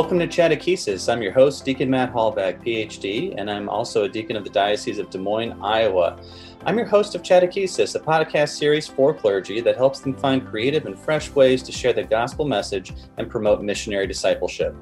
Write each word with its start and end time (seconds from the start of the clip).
Welcome 0.00 0.18
to 0.20 0.26
Chatechesis. 0.26 1.12
I'm 1.12 1.20
your 1.20 1.32
host, 1.32 1.62
Deacon 1.62 1.90
Matt 1.90 2.14
Halbach, 2.14 2.64
PhD, 2.64 3.34
and 3.36 3.50
I'm 3.50 3.68
also 3.68 4.04
a 4.04 4.08
deacon 4.08 4.34
of 4.34 4.44
the 4.44 4.50
Diocese 4.50 4.98
of 4.98 5.10
Des 5.10 5.18
Moines, 5.18 5.60
Iowa. 5.60 6.18
I'm 6.64 6.78
your 6.78 6.86
host 6.86 7.14
of 7.14 7.22
Chatechesis, 7.22 7.94
a 7.94 8.00
podcast 8.00 8.56
series 8.56 8.88
for 8.88 9.12
clergy 9.12 9.60
that 9.60 9.76
helps 9.76 10.00
them 10.00 10.16
find 10.16 10.48
creative 10.48 10.86
and 10.86 10.98
fresh 10.98 11.30
ways 11.32 11.62
to 11.64 11.70
share 11.70 11.92
the 11.92 12.02
gospel 12.02 12.46
message 12.46 12.94
and 13.18 13.28
promote 13.28 13.60
missionary 13.60 14.06
discipleship. 14.06 14.74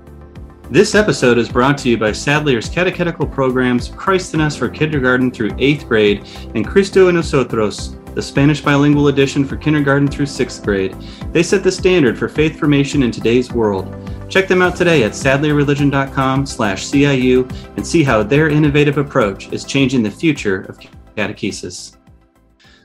This 0.70 0.94
episode 0.94 1.36
is 1.36 1.48
brought 1.48 1.78
to 1.78 1.88
you 1.88 1.98
by 1.98 2.12
Sadlier's 2.12 2.68
catechetical 2.68 3.26
programs 3.26 3.88
Christ 3.88 4.34
in 4.34 4.40
Us 4.40 4.54
for 4.54 4.68
kindergarten 4.68 5.32
through 5.32 5.50
eighth 5.58 5.88
grade 5.88 6.28
and 6.54 6.64
Cristo 6.64 7.08
en 7.08 7.16
Nosotros, 7.16 7.96
the 8.14 8.22
Spanish 8.22 8.60
bilingual 8.60 9.08
edition 9.08 9.44
for 9.44 9.56
kindergarten 9.56 10.06
through 10.06 10.26
sixth 10.26 10.62
grade. 10.62 10.94
They 11.32 11.42
set 11.42 11.64
the 11.64 11.72
standard 11.72 12.16
for 12.16 12.28
faith 12.28 12.56
formation 12.56 13.02
in 13.02 13.10
today's 13.10 13.52
world. 13.52 13.92
Check 14.28 14.46
them 14.46 14.60
out 14.60 14.76
today 14.76 15.04
at 15.04 15.12
sadlierreligion.com 15.12 16.44
slash 16.44 16.86
CIU 16.86 17.50
and 17.78 17.86
see 17.86 18.04
how 18.04 18.22
their 18.22 18.50
innovative 18.50 18.98
approach 18.98 19.50
is 19.54 19.64
changing 19.64 20.02
the 20.02 20.10
future 20.10 20.62
of 20.62 20.78
catechesis. 21.16 21.96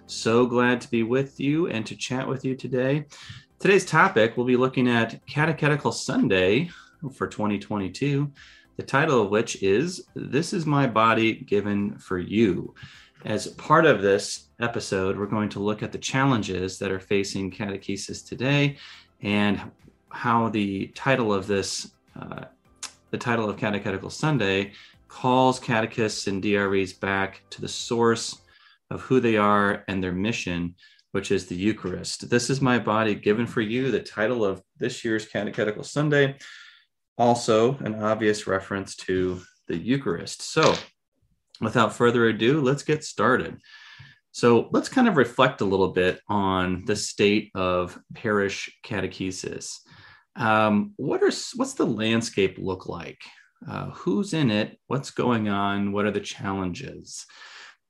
So 0.06 0.46
glad 0.46 0.80
to 0.80 0.90
be 0.90 1.04
with 1.04 1.42
you 1.42 1.68
and 1.68 1.86
to 1.86 1.98
chat 1.98 2.26
with 2.26 2.46
you 2.46 2.56
today. 2.56 3.08
Today's 3.60 3.86
topic, 3.86 4.38
we'll 4.38 4.46
be 4.46 4.56
looking 4.56 4.88
at 4.88 5.20
Catechetical 5.28 5.92
Sunday 5.92 6.70
for 7.12 7.28
2022, 7.28 8.32
the 8.78 8.84
title 8.84 9.22
of 9.22 9.30
which 9.30 9.62
is 9.62 10.06
This 10.16 10.54
is 10.54 10.66
My 10.66 10.88
Body 10.88 11.34
Given 11.34 11.98
for 11.98 12.20
You. 12.20 12.74
As 13.26 13.48
part 13.48 13.86
of 13.86 14.02
this 14.02 14.48
episode, 14.62 15.18
we're 15.18 15.26
going 15.26 15.50
to 15.50 15.60
look 15.60 15.84
at 15.84 15.92
the 15.92 15.98
challenges 15.98 16.80
that 16.80 16.92
are 16.92 17.02
facing 17.02 17.52
catechesis 17.52 18.26
today 18.26 18.78
and 19.22 19.62
how 20.14 20.48
the 20.50 20.88
title 20.88 21.34
of 21.34 21.48
this, 21.48 21.92
uh, 22.20 22.46
the 23.12 23.18
title 23.18 23.50
of 23.50 23.58
Catechetical 23.58 24.10
Sunday, 24.10 24.72
calls 25.08 25.60
catechists 25.60 26.28
and 26.28 26.42
DREs 26.42 26.94
back 26.94 27.42
to 27.50 27.62
the 27.62 27.68
source 27.68 28.42
of 28.90 29.02
who 29.02 29.20
they 29.20 29.38
are 29.38 29.84
and 29.88 30.04
their 30.04 30.12
mission, 30.12 30.76
which 31.12 31.32
is 31.32 31.48
the 31.48 31.56
Eucharist. 31.56 32.30
This 32.30 32.50
is 32.50 32.62
my 32.62 32.80
body 32.80 33.16
given 33.16 33.46
for 33.46 33.62
you, 33.62 33.92
the 33.92 34.00
title 34.00 34.46
of 34.46 34.62
this 34.78 35.04
year's 35.04 35.26
Catechetical 35.26 35.84
Sunday. 35.84 36.38
Also, 37.18 37.76
an 37.78 38.02
obvious 38.02 38.48
reference 38.48 38.96
to 38.96 39.42
the 39.68 39.78
Eucharist. 39.78 40.42
So, 40.42 40.76
without 41.60 41.94
further 41.94 42.28
ado, 42.28 42.62
let's 42.62 42.84
get 42.84 43.04
started. 43.04 43.60
So, 44.34 44.68
let's 44.72 44.90
kind 44.90 45.08
of 45.08 45.16
reflect 45.16 45.62
a 45.62 45.66
little 45.66 45.94
bit 45.94 46.20
on 46.28 46.84
the 46.86 46.96
state 46.96 47.52
of 47.56 47.98
parish 48.14 48.70
catechesis 48.86 49.78
um, 50.36 50.94
what 50.98 51.22
are 51.22 51.32
what's 51.56 51.74
the 51.74 51.86
landscape 51.86 52.58
look 52.60 52.88
like? 52.88 53.22
Uh, 53.68 53.92
who's 53.92 54.34
in 54.34 54.52
it? 54.52 54.80
What's 54.88 55.12
going 55.12 55.50
on? 55.50 55.92
What 55.92 56.06
are 56.06 56.12
the 56.12 56.20
challenges? 56.20 57.26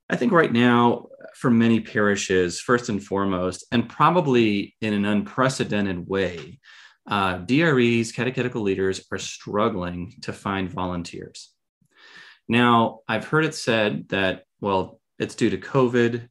I 0.08 0.16
think 0.16 0.32
right 0.32 0.52
now, 0.52 1.06
for 1.34 1.50
many 1.50 1.80
parishes, 1.80 2.60
first 2.60 2.90
and 2.90 3.02
foremost, 3.02 3.64
and 3.72 3.88
probably 3.88 4.74
in 4.80 4.92
an 4.92 5.06
unprecedented 5.06 6.06
way, 6.06 6.60
uh, 7.08 7.38
DREs, 7.38 8.12
catechetical 8.12 8.62
leaders, 8.62 9.04
are 9.10 9.18
struggling 9.18 10.12
to 10.22 10.32
find 10.32 10.70
volunteers. 10.70 11.50
Now, 12.46 13.00
I've 13.08 13.26
heard 13.26 13.46
it 13.46 13.54
said 13.54 14.10
that, 14.10 14.44
well, 14.60 15.00
it's 15.18 15.34
due 15.34 15.50
to 15.50 15.56
COVID. 15.56 16.28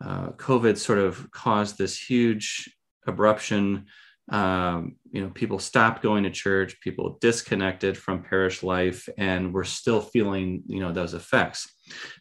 Uh, 0.00 0.30
COVID 0.32 0.76
sort 0.78 0.98
of 0.98 1.30
caused 1.30 1.78
this 1.78 1.98
huge 1.98 2.68
abruption. 3.06 3.84
Um, 4.30 4.96
you 5.10 5.22
know 5.22 5.30
people 5.30 5.58
stopped 5.58 6.02
going 6.02 6.24
to 6.24 6.30
church 6.30 6.78
people 6.82 7.16
disconnected 7.18 7.96
from 7.96 8.22
parish 8.22 8.62
life 8.62 9.08
and 9.16 9.54
we're 9.54 9.64
still 9.64 10.02
feeling 10.02 10.62
you 10.66 10.80
know 10.80 10.92
those 10.92 11.14
effects. 11.14 11.72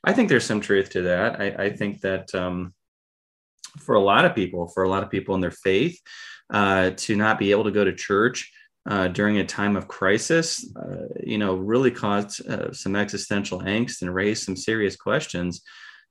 I 0.04 0.14
think 0.14 0.30
there's 0.30 0.46
some 0.46 0.62
truth 0.62 0.92
to 0.92 1.02
that. 1.04 1.42
I, 1.42 1.66
I 1.66 1.70
think 1.72 2.02
that 2.02 2.34
um, 2.34 2.74
for 3.80 3.96
a 3.96 4.02
lot 4.02 4.26
of 4.26 4.36
people 4.36 4.68
for 4.68 4.84
a 4.84 4.90
lot 4.90 5.04
of 5.04 5.10
people 5.10 5.36
in 5.36 5.42
their 5.42 5.52
faith 5.52 6.00
uh, 6.54 6.92
to 6.92 7.16
not 7.16 7.40
be 7.40 7.52
able 7.52 7.66
to 7.66 7.72
go 7.72 7.84
to 7.84 7.94
church 7.94 8.52
uh, 8.90 9.10
during 9.10 9.38
a 9.38 9.46
time 9.46 9.76
of 9.76 9.88
crisis 9.88 10.66
uh, 10.78 11.08
you 11.24 11.38
know 11.38 11.56
really 11.56 11.92
caused 11.92 12.48
uh, 12.50 12.72
some 12.72 12.96
existential 12.96 13.60
angst 13.62 14.02
and 14.02 14.14
raised 14.14 14.44
some 14.44 14.56
serious 14.56 14.96
questions 14.96 15.62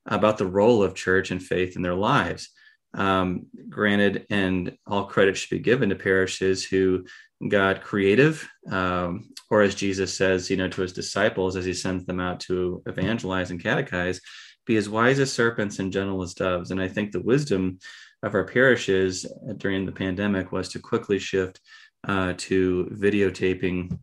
about 0.07 0.39
the 0.39 0.47
role 0.47 0.83
of 0.83 0.95
church 0.95 1.31
and 1.31 1.43
faith 1.43 1.77
in 1.77 1.83
their 1.83 1.95
lives 1.95 2.51
um, 2.97 3.47
granted, 3.69 4.27
and 4.31 4.77
all 4.87 5.05
credit 5.05 5.37
should 5.37 5.51
be 5.51 5.59
given 5.59 5.91
to 5.91 5.95
parishes 5.95 6.65
who 6.65 7.05
got 7.49 7.83
creative, 7.83 8.49
um, 8.71 9.29
or 9.51 9.61
as 9.61 9.75
Jesus 9.75 10.15
says, 10.15 10.51
you 10.51 10.57
know, 10.57 10.69
to 10.69 10.83
his 10.83 10.95
disciples 10.95 11.57
as 11.57 11.65
he 11.65 11.75
sends 11.75 12.07
them 12.07 12.21
out 12.21 12.41
to 12.41 12.83
evangelize 12.87 13.51
and 13.51 13.63
catechize, 13.63 14.21
be 14.65 14.77
as 14.77 14.89
wise 14.89 15.21
as 15.21 15.33
serpents 15.33 15.79
and 15.79 15.93
gentle 15.93 16.23
as 16.23 16.35
doves. 16.35 16.71
And 16.71 16.81
I 16.81 16.89
think 16.89 17.13
the 17.13 17.21
wisdom 17.23 17.79
of 18.23 18.35
our 18.35 18.45
parishes 18.45 19.27
during 19.59 19.85
the 19.85 19.93
pandemic 19.93 20.51
was 20.51 20.71
to 20.71 20.79
quickly 20.79 21.19
shift 21.19 21.61
uh, 22.09 22.33
to 22.39 22.89
videotaping 22.95 23.99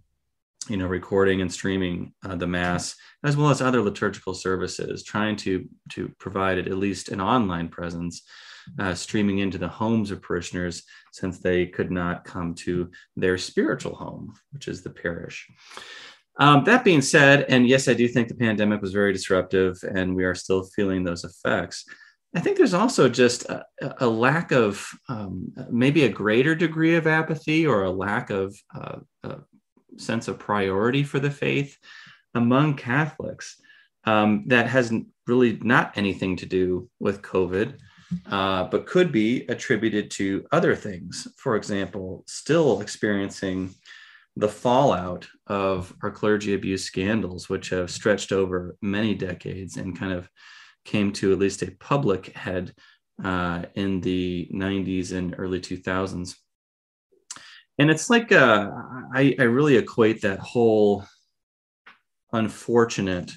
you 0.69 0.77
know 0.77 0.87
recording 0.87 1.41
and 1.41 1.51
streaming 1.51 2.13
uh, 2.25 2.35
the 2.35 2.47
mass 2.47 2.95
as 3.23 3.35
well 3.35 3.49
as 3.49 3.61
other 3.61 3.81
liturgical 3.81 4.33
services 4.33 5.03
trying 5.03 5.35
to 5.35 5.67
to 5.89 6.09
provide 6.19 6.57
at 6.57 6.77
least 6.77 7.09
an 7.09 7.21
online 7.21 7.67
presence 7.67 8.23
uh, 8.79 8.93
streaming 8.93 9.39
into 9.39 9.57
the 9.57 9.67
homes 9.67 10.11
of 10.11 10.21
parishioners 10.21 10.83
since 11.11 11.39
they 11.39 11.65
could 11.65 11.91
not 11.91 12.25
come 12.25 12.53
to 12.55 12.89
their 13.15 13.37
spiritual 13.37 13.95
home, 13.95 14.33
which 14.51 14.67
is 14.67 14.81
the 14.81 14.89
parish. 14.89 15.47
Um, 16.39 16.63
that 16.63 16.83
being 16.83 17.01
said, 17.01 17.45
and 17.49 17.67
yes, 17.67 17.87
I 17.87 17.93
do 17.93 18.07
think 18.07 18.27
the 18.27 18.35
pandemic 18.35 18.81
was 18.81 18.93
very 18.93 19.13
disruptive 19.13 19.77
and 19.83 20.15
we 20.15 20.23
are 20.23 20.33
still 20.33 20.63
feeling 20.63 21.03
those 21.03 21.23
effects. 21.23 21.85
I 22.35 22.39
think 22.39 22.57
there's 22.57 22.73
also 22.73 23.07
just 23.07 23.45
a, 23.45 23.63
a 23.99 24.07
lack 24.07 24.51
of 24.51 24.87
um, 25.07 25.53
maybe 25.69 26.05
a 26.05 26.09
greater 26.09 26.55
degree 26.55 26.95
of 26.95 27.05
apathy 27.05 27.67
or 27.67 27.83
a 27.83 27.91
lack 27.91 28.31
of 28.31 28.55
uh, 28.73 28.97
a 29.23 29.37
sense 29.97 30.27
of 30.27 30.39
priority 30.39 31.03
for 31.03 31.19
the 31.19 31.31
faith 31.31 31.77
among 32.35 32.75
Catholics 32.75 33.61
um, 34.05 34.43
that 34.47 34.67
has 34.67 34.93
really 35.27 35.57
not 35.61 35.97
anything 35.97 36.35
to 36.37 36.45
do 36.45 36.89
with 36.99 37.21
COVID, 37.21 37.77
uh, 38.29 38.65
but 38.65 38.85
could 38.85 39.11
be 39.11 39.45
attributed 39.47 40.11
to 40.11 40.45
other 40.51 40.75
things. 40.75 41.27
For 41.37 41.55
example, 41.55 42.23
still 42.27 42.81
experiencing 42.81 43.73
the 44.35 44.49
fallout 44.49 45.27
of 45.47 45.93
our 46.01 46.11
clergy 46.11 46.53
abuse 46.53 46.83
scandals, 46.83 47.49
which 47.49 47.69
have 47.69 47.91
stretched 47.91 48.31
over 48.31 48.75
many 48.81 49.13
decades 49.13 49.77
and 49.77 49.97
kind 49.97 50.11
of 50.11 50.29
came 50.85 51.13
to 51.13 51.31
at 51.31 51.39
least 51.39 51.61
a 51.61 51.71
public 51.79 52.35
head 52.35 52.73
uh, 53.23 53.63
in 53.75 54.01
the 54.01 54.49
90s 54.53 55.13
and 55.13 55.35
early 55.37 55.59
2000s. 55.59 56.35
And 57.79 57.89
it's 57.89 58.09
like 58.09 58.31
uh, 58.31 58.69
I, 59.13 59.35
I 59.39 59.43
really 59.43 59.77
equate 59.77 60.21
that 60.21 60.39
whole 60.39 61.05
unfortunate 62.31 63.31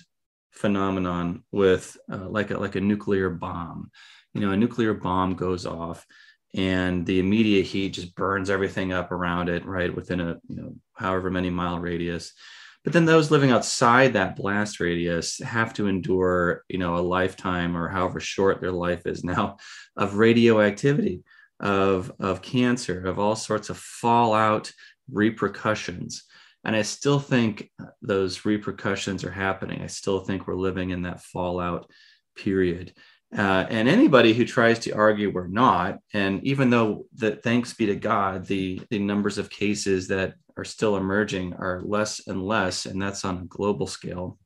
phenomenon 0.50 1.42
with 1.52 1.96
uh, 2.10 2.28
like 2.28 2.50
a, 2.50 2.58
like 2.58 2.76
a 2.76 2.80
nuclear 2.80 3.30
bomb. 3.30 3.90
You 4.34 4.42
know 4.42 4.50
a 4.50 4.56
nuclear 4.56 4.92
bomb 4.92 5.34
goes 5.34 5.64
off 5.64 6.04
and 6.54 7.04
the 7.06 7.18
immediate 7.18 7.66
heat 7.66 7.90
just 7.90 8.14
burns 8.14 8.50
everything 8.50 8.92
up 8.92 9.12
around 9.12 9.48
it 9.48 9.64
right 9.66 9.94
within 9.94 10.20
a 10.20 10.36
you 10.48 10.56
know 10.56 10.74
however 10.94 11.30
many 11.30 11.50
mile 11.50 11.78
radius. 11.78 12.32
But 12.84 12.92
then 12.92 13.04
those 13.04 13.30
living 13.30 13.50
outside 13.50 14.12
that 14.12 14.36
blast 14.36 14.78
radius 14.78 15.40
have 15.40 15.72
to 15.74 15.86
endure 15.86 16.62
you 16.68 16.78
know 16.78 16.96
a 16.96 17.00
lifetime 17.00 17.76
or 17.76 17.88
however 17.88 18.20
short 18.20 18.60
their 18.60 18.72
life 18.72 19.06
is 19.06 19.24
now 19.24 19.56
of 19.96 20.16
radioactivity 20.16 21.22
of 21.60 22.12
of 22.20 22.42
cancer 22.42 23.06
of 23.06 23.18
all 23.18 23.36
sorts 23.36 23.70
of 23.70 23.78
fallout 23.78 24.72
repercussions. 25.10 26.24
And 26.64 26.74
i 26.74 26.82
still 26.82 27.20
think 27.20 27.70
those 28.02 28.44
repercussions 28.44 29.24
are 29.24 29.30
happening. 29.30 29.82
I 29.82 29.86
still 29.86 30.20
think 30.20 30.46
we're 30.46 30.54
living 30.54 30.90
in 30.90 31.02
that 31.02 31.22
fallout 31.22 31.90
period. 32.36 32.92
Uh, 33.36 33.66
and 33.70 33.88
anybody 33.88 34.32
who 34.32 34.44
tries 34.44 34.78
to 34.80 34.92
argue 34.92 35.30
we're 35.30 35.48
not, 35.48 35.98
and 36.14 36.42
even 36.44 36.70
though 36.70 37.06
that 37.16 37.42
thanks 37.42 37.74
be 37.74 37.86
to 37.86 37.96
God, 37.96 38.46
the, 38.46 38.80
the 38.90 38.98
numbers 38.98 39.36
of 39.36 39.50
cases 39.50 40.08
that 40.08 40.34
are 40.56 40.64
still 40.64 40.96
emerging 40.96 41.52
are 41.54 41.82
less 41.84 42.26
and 42.28 42.42
less, 42.42 42.86
and 42.86 43.02
that's 43.02 43.24
on 43.24 43.38
a 43.38 43.46
global 43.46 43.86
scale. 43.86 44.38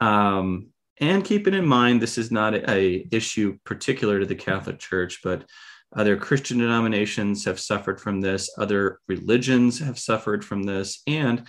Um, 0.00 0.68
and 0.98 1.24
keeping 1.24 1.54
in 1.54 1.66
mind, 1.66 2.00
this 2.00 2.18
is 2.18 2.30
not 2.30 2.54
a, 2.54 2.70
a 2.70 3.08
issue 3.10 3.58
particular 3.64 4.18
to 4.20 4.26
the 4.26 4.34
Catholic 4.34 4.78
Church, 4.78 5.20
but 5.22 5.44
other 5.96 6.16
Christian 6.16 6.58
denominations 6.58 7.44
have 7.44 7.58
suffered 7.58 8.00
from 8.00 8.20
this, 8.20 8.50
other 8.58 9.00
religions 9.08 9.78
have 9.80 9.98
suffered 9.98 10.44
from 10.44 10.62
this, 10.62 11.02
and 11.06 11.46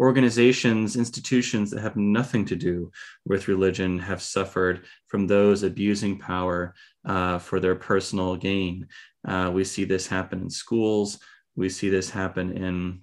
organizations, 0.00 0.96
institutions 0.96 1.70
that 1.70 1.80
have 1.80 1.96
nothing 1.96 2.44
to 2.46 2.56
do 2.56 2.90
with 3.24 3.48
religion 3.48 3.98
have 3.98 4.20
suffered 4.20 4.84
from 5.06 5.26
those 5.26 5.62
abusing 5.62 6.18
power 6.18 6.74
uh, 7.04 7.38
for 7.38 7.60
their 7.60 7.76
personal 7.76 8.34
gain. 8.34 8.88
Uh, 9.26 9.50
we 9.54 9.62
see 9.64 9.84
this 9.84 10.06
happen 10.06 10.40
in 10.40 10.50
schools. 10.50 11.18
We 11.54 11.68
see 11.68 11.88
this 11.88 12.10
happen 12.10 12.56
in 12.56 13.02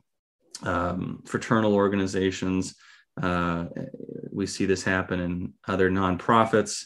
um, 0.63 1.23
fraternal 1.25 1.73
organizations. 1.73 2.75
Uh, 3.21 3.65
we 4.31 4.45
see 4.45 4.65
this 4.65 4.83
happen 4.83 5.19
in 5.19 5.53
other 5.67 5.89
nonprofits. 5.89 6.85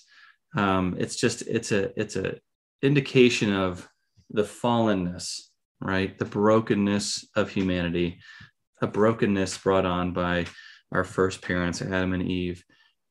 Um, 0.56 0.96
it's 1.00 1.16
just 1.16 1.42
it's 1.48 1.72
a 1.72 2.00
it's 2.00 2.16
a 2.16 2.36
indication 2.82 3.52
of 3.52 3.88
the 4.30 4.44
fallenness, 4.44 5.42
right? 5.82 6.18
The 6.18 6.26
brokenness 6.26 7.28
of 7.36 7.50
humanity, 7.50 8.20
a 8.82 8.88
brokenness 8.88 9.58
brought 9.58 9.86
on 9.86 10.14
by 10.14 10.46
our 10.92 11.04
first 11.04 11.42
parents, 11.42 11.82
Adam 11.82 12.14
and 12.14 12.24
Eve, 12.24 12.64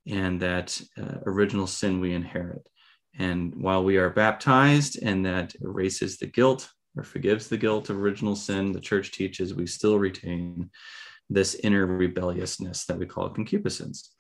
and 0.07 0.41
that 0.41 0.81
uh, 0.99 1.19
original 1.27 1.67
sin 1.67 2.01
we 2.01 2.13
inherit. 2.13 2.67
And 3.19 3.55
while 3.55 3.85
we 3.85 3.97
are 3.97 4.11
baptized 4.11 4.99
and 5.03 5.25
that 5.25 5.55
erases 5.61 6.19
the 6.19 6.27
guilt 6.27 6.69
or 6.97 7.05
forgives 7.05 7.49
the 7.49 7.57
guilt 7.57 7.91
of 7.91 7.97
original 7.97 8.37
sin, 8.37 8.73
the 8.73 8.81
church 8.81 9.13
teaches 9.13 9.55
we 9.55 9.67
still 9.67 9.99
retain 9.99 10.71
this 11.31 11.55
inner 11.57 11.87
rebelliousness 11.87 12.85
that 12.87 12.99
we 12.99 13.07
call 13.07 13.31
concupiscence. 13.31 14.15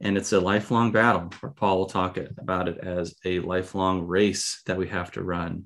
And 0.00 0.16
it's 0.16 0.32
a 0.32 0.40
lifelong 0.40 0.92
battle, 0.92 1.30
where 1.40 1.52
Paul 1.52 1.78
will 1.78 1.86
talk 1.86 2.18
about 2.38 2.68
it 2.68 2.78
as 2.78 3.14
a 3.24 3.40
lifelong 3.40 4.06
race 4.06 4.62
that 4.66 4.76
we 4.76 4.88
have 4.88 5.10
to 5.12 5.22
run. 5.22 5.64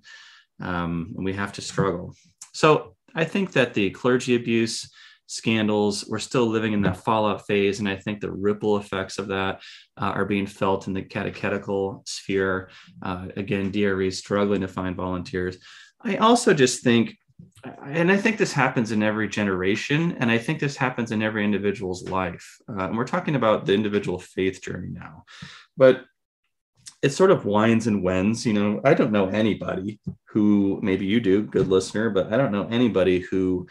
Um, 0.60 1.14
and 1.16 1.24
we 1.24 1.32
have 1.32 1.52
to 1.54 1.62
struggle. 1.62 2.14
So 2.52 2.94
I 3.14 3.24
think 3.24 3.52
that 3.52 3.74
the 3.74 3.90
clergy 3.90 4.36
abuse 4.36 4.90
scandals, 5.26 6.06
we're 6.08 6.18
still 6.18 6.46
living 6.46 6.72
in 6.72 6.82
that 6.82 6.98
fallout 6.98 7.46
phase. 7.46 7.78
And 7.78 7.88
I 7.88 7.96
think 7.96 8.20
the 8.20 8.30
ripple 8.30 8.76
effects 8.76 9.18
of 9.18 9.28
that 9.28 9.62
uh, 9.96 10.12
are 10.14 10.24
being 10.24 10.46
felt 10.46 10.86
in 10.86 10.92
the 10.92 11.02
catechetical 11.02 12.02
sphere. 12.06 12.70
Uh, 13.02 13.28
again, 13.36 13.70
DRE 13.70 14.06
is 14.06 14.18
struggling 14.18 14.60
to 14.60 14.68
find 14.68 14.96
volunteers. 14.96 15.58
I 16.02 16.16
also 16.16 16.52
just 16.52 16.82
think, 16.84 17.16
and 17.82 18.12
I 18.12 18.18
think 18.18 18.36
this 18.36 18.52
happens 18.52 18.92
in 18.92 19.02
every 19.02 19.28
generation, 19.28 20.16
and 20.20 20.30
I 20.30 20.36
think 20.36 20.60
this 20.60 20.76
happens 20.76 21.12
in 21.12 21.22
every 21.22 21.44
individual's 21.44 22.08
life. 22.08 22.58
Uh, 22.68 22.88
and 22.88 22.96
we're 22.96 23.06
talking 23.06 23.36
about 23.36 23.64
the 23.64 23.72
individual 23.72 24.18
faith 24.18 24.60
journey 24.60 24.90
now, 24.90 25.24
but 25.76 26.04
it 27.04 27.12
sort 27.12 27.30
of 27.30 27.44
winds 27.44 27.86
and 27.86 28.02
wends. 28.02 28.46
You 28.46 28.54
know, 28.54 28.80
I 28.84 28.94
don't 28.94 29.12
know 29.12 29.28
anybody 29.28 30.00
who, 30.26 30.80
maybe 30.82 31.06
you 31.06 31.20
do, 31.20 31.42
good 31.42 31.68
listener, 31.68 32.10
but 32.10 32.32
I 32.32 32.36
don't 32.36 32.52
know 32.52 32.68
anybody 32.70 33.20
who 33.20 33.66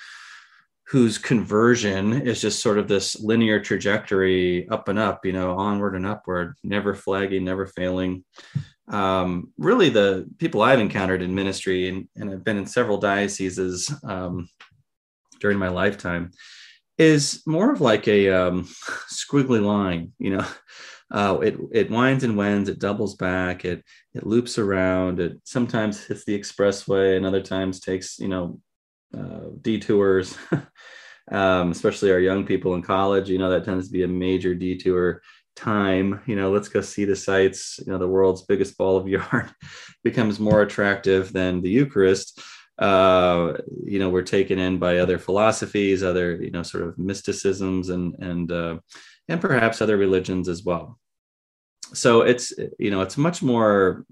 whose 0.88 1.18
conversion 1.18 2.14
is 2.14 2.42
just 2.42 2.62
sort 2.62 2.78
of 2.78 2.88
this 2.88 3.20
linear 3.20 3.60
trajectory 3.60 4.68
up 4.70 4.90
and 4.90 5.00
up, 5.00 5.26
you 5.26 5.32
know, 5.32 5.58
onward 5.58 5.96
and 5.96 6.06
upward, 6.06 6.56
never 6.64 6.94
flagging, 6.94 7.46
never 7.46 7.66
failing 7.66 8.24
um, 8.88 9.52
really 9.58 9.90
the 9.90 10.30
people 10.40 10.62
I've 10.62 10.80
encountered 10.80 11.22
in 11.22 11.34
ministry, 11.34 11.88
and, 11.88 12.08
and 12.16 12.30
I've 12.30 12.44
been 12.44 12.58
in 12.58 12.66
several 12.66 12.98
dioceses 12.98 13.94
um, 14.04 14.50
during 15.40 15.58
my 15.58 15.70
lifetime, 15.70 16.32
is 16.98 17.42
more 17.46 17.72
of 17.72 17.82
like 17.82 18.08
a 18.08 18.30
um, 18.30 18.64
squiggly 19.12 19.64
line. 19.64 20.12
You 20.20 20.38
know, 20.38 20.48
uh, 21.14 21.38
it 21.44 21.58
it 21.72 21.92
winds 21.92 22.24
and 22.24 22.36
wends, 22.36 22.68
it 22.68 22.80
doubles 22.80 23.16
back, 23.16 23.66
it 23.66 23.84
it 24.16 24.26
loops 24.26 24.58
around, 24.58 25.20
it 25.20 25.40
sometimes 25.44 26.04
hits 26.04 26.26
the 26.26 26.38
expressway, 26.38 27.16
and 27.16 27.26
other 27.26 27.42
times 27.42 27.80
takes 27.80 28.20
you 28.20 28.28
know 28.28 28.60
uh, 29.16 29.50
detours. 29.62 30.36
um, 31.32 31.72
especially 31.72 32.12
our 32.12 32.20
young 32.20 32.46
people 32.46 32.74
in 32.74 32.82
college, 32.82 33.30
you 33.30 33.38
know, 33.38 33.50
that 33.50 33.64
tends 33.64 33.88
to 33.88 33.94
be 33.94 34.04
a 34.04 34.08
major 34.08 34.54
detour 34.56 35.22
time. 35.56 36.20
You 36.26 36.36
know 36.36 36.52
let's 36.52 36.68
go 36.68 36.82
see 36.82 37.06
the 37.06 37.16
sights. 37.16 37.80
You 37.86 37.92
know 37.92 38.00
the 38.00 38.08
world's 38.08 38.42
biggest 38.42 38.76
ball 38.76 38.98
of 38.98 39.08
yarn 39.16 39.52
becomes 40.04 40.40
more 40.40 40.64
attractive 40.64 41.32
than 41.32 41.62
the 41.62 41.70
eucharist. 41.70 42.42
Uh 42.80 43.54
you 43.86 44.00
know 44.00 44.10
we're 44.10 44.24
taken 44.24 44.58
in 44.58 44.80
by 44.80 44.98
other 44.98 45.20
philosophies 45.20 46.02
other 46.02 46.42
you 46.42 46.50
know 46.50 46.64
sort 46.64 46.86
of 46.86 46.98
mysticisms 46.98 47.90
and 47.90 48.16
and 48.16 48.52
uh 48.52 48.80
and 49.30 49.40
perhaps 49.40 49.80
other 49.80 49.96
religions 49.96 50.50
as 50.50 50.64
well 50.64 50.98
so 51.94 52.22
it's 52.22 52.54
you 52.80 52.92
know 52.92 53.02
it's 53.02 53.18
much 53.18 53.42
more 53.42 54.06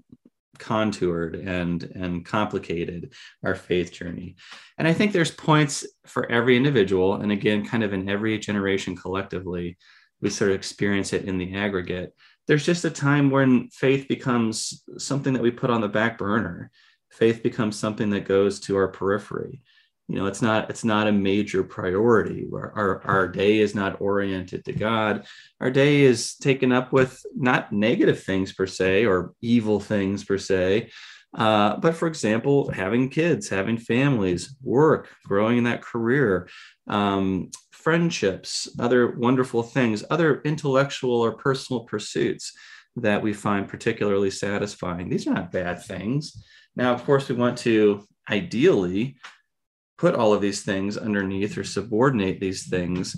contoured 0.58 1.34
and 1.34 1.82
and 1.82 2.24
complicated 2.24 3.12
our 3.42 3.54
faith 3.54 3.90
journey 3.90 4.36
and 4.78 4.86
i 4.86 4.92
think 4.92 5.10
there's 5.10 5.30
points 5.30 5.84
for 6.06 6.30
every 6.30 6.56
individual 6.56 7.14
and 7.14 7.32
again 7.32 7.66
kind 7.66 7.82
of 7.82 7.92
in 7.92 8.08
every 8.08 8.38
generation 8.38 8.94
collectively 8.94 9.76
we 10.22 10.30
sort 10.30 10.52
of 10.52 10.56
experience 10.56 11.12
it 11.12 11.24
in 11.24 11.36
the 11.36 11.54
aggregate. 11.54 12.14
There's 12.46 12.64
just 12.64 12.84
a 12.84 12.90
time 12.90 13.28
when 13.28 13.68
faith 13.68 14.08
becomes 14.08 14.84
something 14.96 15.34
that 15.34 15.42
we 15.42 15.50
put 15.50 15.70
on 15.70 15.80
the 15.80 15.88
back 15.88 16.16
burner. 16.16 16.70
Faith 17.10 17.42
becomes 17.42 17.78
something 17.78 18.08
that 18.10 18.24
goes 18.24 18.60
to 18.60 18.76
our 18.76 18.88
periphery. 18.88 19.62
You 20.08 20.16
know, 20.16 20.26
it's 20.26 20.42
not 20.42 20.68
it's 20.68 20.84
not 20.84 21.06
a 21.06 21.12
major 21.12 21.62
priority. 21.64 22.46
Our, 22.52 22.72
our, 22.72 23.02
our 23.06 23.28
day 23.28 23.60
is 23.60 23.74
not 23.74 24.00
oriented 24.00 24.64
to 24.66 24.72
God. 24.72 25.26
Our 25.60 25.70
day 25.70 26.02
is 26.02 26.36
taken 26.36 26.72
up 26.72 26.92
with 26.92 27.24
not 27.34 27.72
negative 27.72 28.22
things 28.22 28.52
per 28.52 28.66
se 28.66 29.06
or 29.06 29.32
evil 29.40 29.80
things 29.80 30.24
per 30.24 30.38
se, 30.38 30.90
uh, 31.34 31.76
but 31.76 31.94
for 31.94 32.08
example, 32.08 32.70
having 32.70 33.08
kids, 33.08 33.48
having 33.48 33.78
families, 33.78 34.54
work, 34.62 35.08
growing 35.24 35.58
in 35.58 35.64
that 35.64 35.82
career, 35.82 36.48
um, 36.88 37.50
friendships, 37.70 38.68
other 38.78 39.16
wonderful 39.16 39.62
things, 39.62 40.04
other 40.10 40.42
intellectual 40.42 41.20
or 41.20 41.32
personal 41.32 41.84
pursuits 41.84 42.52
that 42.96 43.22
we 43.22 43.32
find 43.32 43.66
particularly 43.66 44.30
satisfying. 44.30 45.08
These 45.08 45.26
are 45.26 45.34
not 45.34 45.52
bad 45.52 45.82
things. 45.82 46.44
Now, 46.76 46.92
of 46.92 47.04
course, 47.04 47.28
we 47.28 47.34
want 47.34 47.58
to 47.58 48.06
ideally 48.30 49.16
put 50.02 50.16
all 50.16 50.32
of 50.32 50.40
these 50.40 50.62
things 50.62 50.96
underneath 50.96 51.56
or 51.56 51.62
subordinate 51.62 52.40
these 52.40 52.66
things 52.66 53.14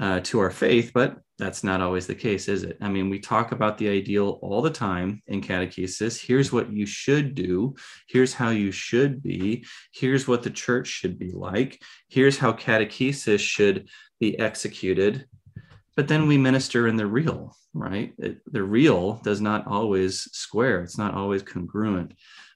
uh, 0.00 0.20
to 0.20 0.38
our 0.38 0.52
faith, 0.52 0.92
but 0.94 1.18
that's 1.38 1.64
not 1.64 1.80
always 1.80 2.06
the 2.06 2.14
case, 2.14 2.46
is 2.46 2.62
it? 2.62 2.78
I 2.80 2.88
mean, 2.88 3.10
we 3.10 3.18
talk 3.18 3.50
about 3.50 3.76
the 3.76 3.88
ideal 3.88 4.38
all 4.40 4.62
the 4.62 4.70
time 4.70 5.20
in 5.26 5.40
catechesis. 5.40 6.24
Here's 6.24 6.52
what 6.52 6.72
you 6.72 6.86
should 6.86 7.34
do. 7.34 7.74
Here's 8.06 8.32
how 8.32 8.50
you 8.50 8.70
should 8.70 9.24
be. 9.24 9.64
Here's 9.92 10.28
what 10.28 10.44
the 10.44 10.50
church 10.50 10.86
should 10.86 11.18
be 11.18 11.32
like. 11.32 11.82
Here's 12.08 12.38
how 12.38 12.52
catechesis 12.52 13.40
should 13.40 13.88
be 14.20 14.38
executed. 14.38 15.26
But 15.96 16.06
then 16.06 16.28
we 16.28 16.38
minister 16.38 16.86
in 16.86 16.94
the 16.94 17.08
real, 17.08 17.56
right? 17.74 18.12
It, 18.18 18.38
the 18.46 18.62
real 18.62 19.14
does 19.24 19.40
not 19.40 19.66
always 19.66 20.28
square, 20.30 20.82
it's 20.82 20.96
not 20.96 21.14
always 21.14 21.42
congruent 21.42 22.14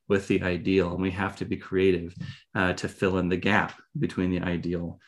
with 0.08 0.28
the 0.28 0.42
ideal. 0.42 0.92
And 0.92 1.02
we 1.02 1.10
have 1.12 1.36
to 1.36 1.44
be 1.44 1.56
creative 1.56 2.14
uh, 2.54 2.74
to 2.74 2.88
fill 2.88 3.18
in 3.18 3.28
the 3.28 3.36
gap 3.36 3.80
between 3.98 4.30
the 4.30 4.40
ideal 4.40 4.98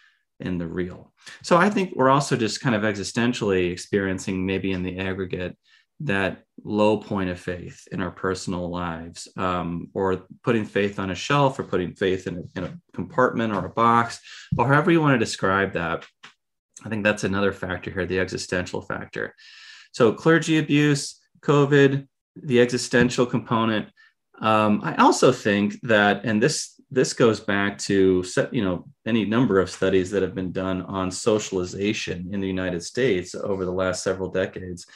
and 0.40 0.60
the 0.60 0.66
real. 0.66 1.12
So 1.42 1.56
I 1.56 1.70
think 1.70 1.94
we're 1.94 2.10
also 2.10 2.36
just 2.36 2.60
kind 2.60 2.74
of 2.74 2.82
existentially 2.82 3.70
experiencing, 3.70 4.44
maybe 4.44 4.72
in 4.72 4.82
the 4.82 4.98
aggregate, 4.98 5.56
that 6.00 6.42
low 6.62 6.98
point 6.98 7.30
of 7.30 7.40
faith 7.40 7.88
in 7.90 8.02
our 8.02 8.10
personal 8.10 8.68
lives, 8.68 9.28
um, 9.36 9.88
or 9.94 10.26
putting 10.42 10.66
faith 10.66 10.98
on 10.98 11.10
a 11.10 11.14
shelf, 11.14 11.58
or 11.58 11.64
putting 11.64 11.94
faith 11.94 12.26
in 12.26 12.36
a, 12.36 12.58
in 12.58 12.64
a 12.64 12.78
compartment 12.92 13.54
or 13.54 13.64
a 13.64 13.70
box, 13.70 14.20
or 14.58 14.66
however 14.66 14.90
you 14.90 15.00
want 15.00 15.14
to 15.14 15.18
describe 15.18 15.72
that. 15.72 16.04
I 16.84 16.90
think 16.90 17.02
that's 17.02 17.24
another 17.24 17.52
factor 17.52 17.90
here, 17.90 18.04
the 18.04 18.20
existential 18.20 18.82
factor. 18.82 19.34
So 19.92 20.12
clergy 20.12 20.58
abuse, 20.58 21.18
COVID, 21.40 22.06
the 22.36 22.60
existential 22.60 23.24
component. 23.24 23.88
Um, 24.40 24.80
I 24.82 24.94
also 24.96 25.32
think 25.32 25.80
that, 25.82 26.24
and 26.24 26.42
this 26.42 26.80
this 26.90 27.12
goes 27.12 27.40
back 27.40 27.78
to 27.78 28.24
you 28.52 28.62
know 28.62 28.86
any 29.06 29.24
number 29.24 29.60
of 29.60 29.70
studies 29.70 30.10
that 30.10 30.22
have 30.22 30.34
been 30.34 30.52
done 30.52 30.82
on 30.82 31.10
socialization 31.10 32.28
in 32.32 32.40
the 32.40 32.46
United 32.46 32.82
States 32.82 33.34
over 33.34 33.64
the 33.64 33.72
last 33.72 34.02
several 34.02 34.28
decades. 34.28 34.86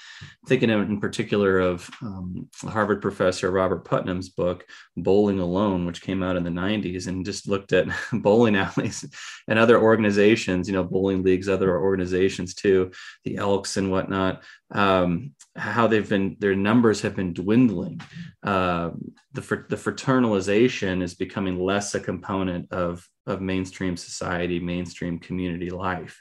Thinking 0.47 0.71
in 0.71 1.00
particular 1.00 1.61
of 1.61 1.88
um, 2.02 2.49
Harvard 2.62 3.00
professor 3.00 3.50
Robert 3.50 3.85
Putnam's 3.85 4.29
book 4.29 4.67
"Bowling 4.97 5.38
Alone," 5.38 5.87
which 5.87 6.02
came 6.02 6.23
out 6.23 6.37
in 6.37 6.45
the 6.45 6.50
'90s, 6.50 7.07
and 7.07 7.25
just 7.25 7.49
looked 7.49 7.73
at 7.73 7.87
bowling 8.12 8.57
alleys 8.57 9.05
and 9.49 9.59
other 9.59 9.81
organizations, 9.81 10.69
you 10.69 10.75
know, 10.75 10.85
bowling 10.85 11.23
leagues, 11.23 11.49
other 11.49 11.79
organizations 11.79 12.55
too, 12.55 12.90
the 13.25 13.37
Elks 13.37 13.76
and 13.76 13.90
whatnot. 13.90 14.43
Um, 14.73 15.33
how 15.57 15.87
they've 15.87 16.09
been 16.09 16.37
their 16.38 16.55
numbers 16.55 17.00
have 17.02 17.17
been 17.17 17.33
dwindling. 17.33 18.00
Uh, 18.43 18.90
the 19.33 19.43
the 19.69 19.76
fraternalization 19.76 21.02
is 21.02 21.14
becoming 21.14 21.59
less 21.59 21.95
a 21.95 22.00
component 22.00 22.73
of 22.73 23.07
of 23.30 23.40
mainstream 23.40 23.96
society, 23.96 24.60
mainstream 24.60 25.18
community 25.18 25.70
life, 25.70 26.20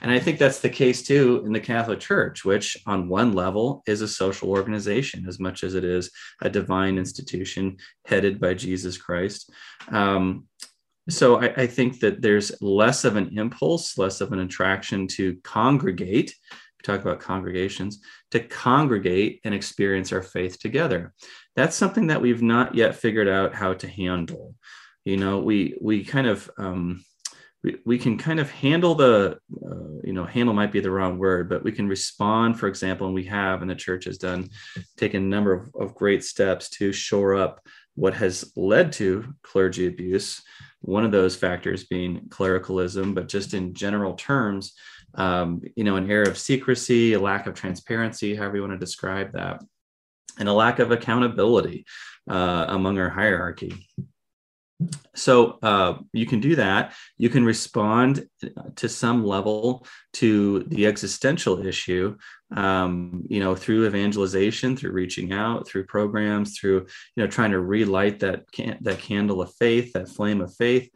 and 0.00 0.10
I 0.10 0.18
think 0.18 0.38
that's 0.38 0.60
the 0.60 0.68
case 0.68 1.02
too 1.02 1.42
in 1.46 1.52
the 1.52 1.60
Catholic 1.60 2.00
Church, 2.00 2.44
which 2.44 2.76
on 2.86 3.08
one 3.08 3.32
level 3.32 3.82
is 3.86 4.02
a 4.02 4.08
social 4.08 4.50
organization 4.50 5.26
as 5.26 5.40
much 5.40 5.64
as 5.64 5.74
it 5.74 5.84
is 5.84 6.10
a 6.42 6.50
divine 6.50 6.98
institution 6.98 7.78
headed 8.06 8.40
by 8.40 8.54
Jesus 8.54 8.96
Christ. 8.96 9.50
Um, 9.90 10.46
so 11.08 11.40
I, 11.40 11.62
I 11.62 11.66
think 11.66 12.00
that 12.00 12.20
there's 12.20 12.60
less 12.60 13.04
of 13.04 13.16
an 13.16 13.38
impulse, 13.38 13.96
less 13.96 14.20
of 14.20 14.32
an 14.32 14.40
attraction 14.40 15.06
to 15.08 15.36
congregate 15.42 16.34
we 16.78 16.82
talk 16.84 17.04
about 17.04 17.20
congregations, 17.20 18.00
to 18.30 18.40
congregate 18.40 19.40
and 19.44 19.54
experience 19.54 20.12
our 20.12 20.22
faith 20.22 20.60
together. 20.60 21.12
That's 21.56 21.76
something 21.76 22.06
that 22.08 22.22
we've 22.22 22.42
not 22.42 22.74
yet 22.74 22.94
figured 22.94 23.28
out 23.28 23.54
how 23.54 23.74
to 23.74 23.88
handle. 23.88 24.54
You 25.08 25.16
know, 25.16 25.38
we 25.38 25.74
we 25.80 26.04
kind 26.04 26.26
of 26.26 26.50
um, 26.58 27.02
we, 27.62 27.76
we 27.86 27.98
can 27.98 28.18
kind 28.18 28.40
of 28.40 28.50
handle 28.50 28.94
the 28.94 29.38
uh, 29.64 30.00
you 30.04 30.12
know 30.12 30.24
handle 30.24 30.54
might 30.54 30.70
be 30.70 30.80
the 30.80 30.90
wrong 30.90 31.18
word 31.18 31.48
but 31.48 31.64
we 31.64 31.72
can 31.72 31.88
respond 31.88 32.58
for 32.60 32.68
example 32.68 33.06
and 33.06 33.14
we 33.14 33.24
have 33.24 33.62
and 33.62 33.70
the 33.70 33.74
church 33.74 34.04
has 34.04 34.18
done 34.18 34.50
taken 34.98 35.22
a 35.22 35.26
number 35.26 35.52
of, 35.52 35.74
of 35.74 35.94
great 35.94 36.22
steps 36.22 36.68
to 36.70 36.92
shore 36.92 37.34
up 37.34 37.60
what 37.94 38.14
has 38.14 38.52
led 38.54 38.92
to 38.92 39.34
clergy 39.42 39.86
abuse. 39.86 40.42
One 40.82 41.04
of 41.04 41.10
those 41.10 41.34
factors 41.34 41.84
being 41.84 42.28
clericalism 42.28 43.14
but 43.14 43.28
just 43.28 43.54
in 43.54 43.74
general 43.74 44.12
terms 44.12 44.74
um, 45.14 45.62
you 45.74 45.84
know 45.84 45.96
an 45.96 46.10
air 46.10 46.22
of 46.22 46.36
secrecy 46.36 47.14
a 47.14 47.20
lack 47.20 47.46
of 47.46 47.54
transparency 47.54 48.36
however 48.36 48.56
you 48.56 48.62
want 48.62 48.74
to 48.74 48.86
describe 48.86 49.32
that 49.32 49.64
and 50.38 50.50
a 50.50 50.52
lack 50.52 50.78
of 50.78 50.92
accountability 50.92 51.86
uh, 52.30 52.66
among 52.68 52.98
our 52.98 53.08
hierarchy 53.08 53.88
so 55.14 55.58
uh, 55.62 55.98
you 56.12 56.26
can 56.26 56.40
do 56.40 56.56
that. 56.56 56.92
You 57.16 57.28
can 57.28 57.44
respond 57.44 58.28
to 58.76 58.88
some 58.88 59.24
level 59.24 59.86
to 60.14 60.60
the 60.64 60.86
existential 60.86 61.64
issue, 61.66 62.16
um, 62.56 63.24
you 63.28 63.40
know, 63.40 63.54
through 63.54 63.86
evangelization, 63.86 64.74
through 64.74 64.92
reaching 64.92 65.32
out, 65.32 65.68
through 65.68 65.84
programs, 65.84 66.58
through 66.58 66.86
you 67.14 67.22
know 67.22 67.26
trying 67.26 67.50
to 67.50 67.60
relight 67.60 68.20
that 68.20 68.50
can- 68.50 68.78
that 68.80 69.00
candle 69.00 69.42
of 69.42 69.54
faith, 69.54 69.92
that 69.92 70.08
flame 70.08 70.40
of 70.40 70.54
faith. 70.54 70.88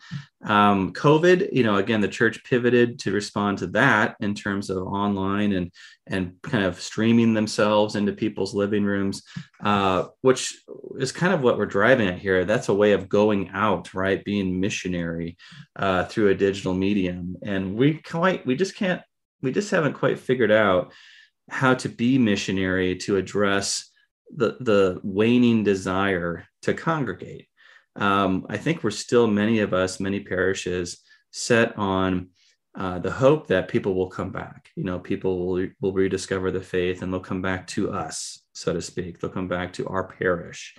Um, 0.45 0.92
COVID, 0.92 1.52
you 1.52 1.62
know, 1.62 1.76
again, 1.76 2.00
the 2.00 2.09
church 2.09 2.42
pivoted 2.45 2.99
to 3.00 3.12
respond 3.12 3.59
to 3.59 3.66
that 3.69 4.16
in 4.21 4.35
terms 4.35 4.71
of 4.71 4.78
online 4.78 5.52
and 5.52 5.71
and 6.07 6.35
kind 6.42 6.64
of 6.64 6.81
streaming 6.81 7.33
themselves 7.33 7.95
into 7.95 8.12
people's 8.12 8.54
living 8.54 8.85
rooms, 8.85 9.23
uh, 9.62 10.07
which 10.23 10.59
is 10.99 11.12
kind 11.12 11.33
of 11.33 11.42
what 11.42 11.59
we're 11.59 11.66
driving 11.66 12.09
at 12.09 12.19
here. 12.19 12.45
That's 12.45 12.69
a 12.71 12.75
way 12.75 12.92
of 12.92 13.09
going 13.09 13.50
out, 13.50 13.95
right? 13.95 14.25
Being 14.25 14.59
missionary 14.59 15.37
uh, 15.76 16.07
through 16.07 16.28
a 16.31 16.35
digital 16.35 16.75
medium, 16.75 17.37
and 17.42 17.76
we 17.76 17.95
quite 17.95 18.45
we 18.47 18.57
just 18.57 18.75
can't 18.75 19.02
we 19.43 19.53
just 19.53 19.71
haven't 19.71 19.95
quite 19.95 20.19
figured 20.19 20.53
out 20.53 20.93
how 21.51 21.75
to 21.75 21.89
be 21.89 22.19
missionary 22.19 22.97
to 22.97 23.17
address 23.17 23.91
the 24.35 24.57
the 24.61 25.01
waning 25.03 25.65
desire 25.65 26.47
to 26.63 26.75
congregate. 26.75 27.49
Um, 27.97 28.47
I 28.49 28.57
think 28.57 28.83
we're 28.83 28.91
still 28.91 29.27
many 29.27 29.61
of 29.61 29.75
us, 29.75 30.01
many 30.01 30.21
parishes, 30.21 31.03
set 31.31 31.77
on 31.77 32.29
uh, 32.75 32.99
the 32.99 33.11
hope 33.11 33.49
that 33.49 33.69
people 33.69 33.95
will 33.95 34.09
come 34.09 34.31
back. 34.31 34.71
You 34.77 34.85
know, 34.85 34.99
people 34.99 35.47
will, 35.47 35.69
will 35.81 35.93
rediscover 35.93 36.51
the 36.51 36.63
faith 36.63 37.03
and 37.03 37.13
they'll 37.13 37.21
come 37.21 37.43
back 37.43 37.67
to 37.69 37.93
us, 37.93 38.43
so 38.53 38.73
to 38.73 38.81
speak. 38.81 39.21
They'll 39.21 39.31
come 39.31 39.49
back 39.49 39.75
to 39.75 39.87
our 39.89 40.05
parish. 40.05 40.75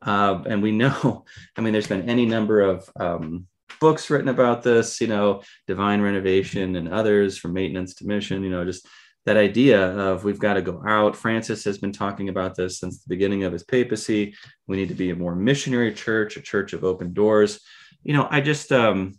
Uh, 0.00 0.42
and 0.46 0.62
we 0.62 0.72
know, 0.72 1.24
I 1.56 1.60
mean, 1.60 1.72
there's 1.72 1.86
been 1.86 2.08
any 2.08 2.24
number 2.24 2.62
of 2.62 2.88
um, 2.98 3.46
books 3.80 4.10
written 4.10 4.28
about 4.28 4.62
this, 4.62 5.00
you 5.00 5.06
know, 5.06 5.42
Divine 5.66 6.00
Renovation 6.00 6.76
and 6.76 6.88
others 6.88 7.38
from 7.38 7.52
maintenance 7.52 7.94
to 7.96 8.06
mission, 8.06 8.42
you 8.42 8.50
know, 8.50 8.64
just 8.64 8.86
that 9.26 9.36
idea 9.36 9.80
of 9.98 10.24
we've 10.24 10.38
got 10.38 10.54
to 10.54 10.62
go 10.62 10.82
out. 10.86 11.16
Francis 11.16 11.64
has 11.64 11.78
been 11.78 11.92
talking 11.92 12.28
about 12.28 12.54
this 12.54 12.78
since 12.78 13.02
the 13.02 13.08
beginning 13.08 13.44
of 13.44 13.52
his 13.52 13.64
papacy. 13.64 14.34
We 14.66 14.76
need 14.76 14.88
to 14.88 14.94
be 14.94 15.10
a 15.10 15.16
more 15.16 15.34
missionary 15.34 15.94
church, 15.94 16.36
a 16.36 16.42
church 16.42 16.72
of 16.72 16.84
open 16.84 17.12
doors. 17.12 17.60
You 18.02 18.12
know, 18.12 18.28
I 18.30 18.40
just, 18.40 18.70
um, 18.70 19.18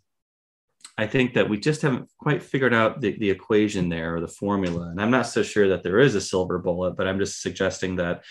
I 0.98 1.08
think 1.08 1.34
that 1.34 1.50
we 1.50 1.60
just 1.60 1.82
haven't 1.82 2.10
quite 2.20 2.44
figured 2.44 2.74
out 2.74 3.02
the, 3.02 3.18
the 3.18 3.30
equation 3.30 3.90
there 3.90 4.16
or 4.16 4.22
the 4.22 4.28
formula. 4.28 4.90
And 4.90 5.02
I'm 5.02 5.12
not 5.12 5.28
so 5.28 5.44
sure 5.44 5.70
that 5.70 5.84
there 5.84 6.00
is 6.00 6.16
a 6.16 6.22
silver 6.22 6.60
bullet, 6.60 6.96
but 6.96 7.08
I'm 7.08 7.20
just 7.20 7.42
suggesting 7.42 7.96
that 7.98 8.24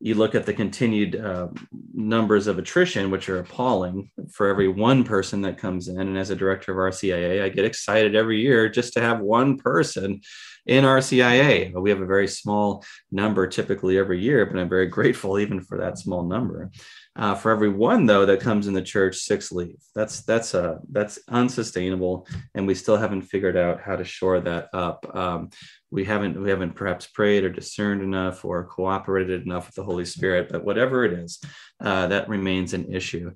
you 0.00 0.14
look 0.14 0.34
at 0.34 0.44
the 0.44 0.52
continued 0.52 1.16
uh, 1.16 1.48
numbers 1.94 2.46
of 2.46 2.58
attrition, 2.58 3.10
which 3.10 3.28
are 3.28 3.38
appalling 3.38 4.10
for 4.30 4.48
every 4.48 4.68
one 4.68 5.04
person 5.04 5.42
that 5.42 5.58
comes 5.58 5.88
in. 5.88 5.98
And 5.98 6.18
as 6.18 6.30
a 6.30 6.36
director 6.36 6.72
of 6.72 6.92
RCIA, 6.92 7.42
I 7.42 7.48
get 7.48 7.64
excited 7.64 8.14
every 8.14 8.40
year 8.40 8.68
just 8.68 8.92
to 8.94 9.00
have 9.00 9.20
one 9.20 9.56
person 9.56 10.20
in 10.66 10.84
RCIA. 10.84 11.72
We 11.80 11.90
have 11.90 12.00
a 12.00 12.06
very 12.06 12.28
small 12.28 12.84
number 13.10 13.46
typically 13.46 13.98
every 13.98 14.20
year, 14.20 14.46
but 14.46 14.58
I'm 14.58 14.68
very 14.68 14.86
grateful 14.86 15.38
even 15.38 15.60
for 15.60 15.78
that 15.78 15.98
small 15.98 16.24
number. 16.24 16.70
Uh, 17.16 17.34
for 17.34 17.52
every 17.52 17.68
one 17.68 18.06
though 18.06 18.26
that 18.26 18.40
comes 18.40 18.66
in 18.66 18.74
the 18.74 18.82
church, 18.82 19.16
six 19.18 19.52
leave. 19.52 19.80
That's 19.94 20.22
that's 20.22 20.52
uh 20.52 20.78
that's 20.90 21.20
unsustainable, 21.28 22.26
and 22.54 22.66
we 22.66 22.74
still 22.74 22.96
haven't 22.96 23.22
figured 23.22 23.56
out 23.56 23.80
how 23.80 23.94
to 23.94 24.04
shore 24.04 24.40
that 24.40 24.68
up. 24.72 25.14
Um, 25.14 25.50
we 25.92 26.04
haven't 26.04 26.42
we 26.42 26.50
haven't 26.50 26.74
perhaps 26.74 27.06
prayed 27.06 27.44
or 27.44 27.50
discerned 27.50 28.02
enough 28.02 28.44
or 28.44 28.64
cooperated 28.64 29.42
enough 29.42 29.66
with 29.66 29.76
the 29.76 29.84
Holy 29.84 30.04
Spirit. 30.04 30.48
But 30.50 30.64
whatever 30.64 31.04
it 31.04 31.12
is, 31.12 31.40
uh, 31.80 32.08
that 32.08 32.28
remains 32.28 32.74
an 32.74 32.92
issue. 32.92 33.32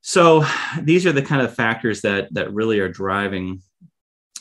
So 0.00 0.44
these 0.80 1.04
are 1.04 1.12
the 1.12 1.22
kind 1.22 1.42
of 1.42 1.54
factors 1.54 2.00
that 2.02 2.32
that 2.32 2.54
really 2.54 2.80
are 2.80 2.88
driving 2.88 3.60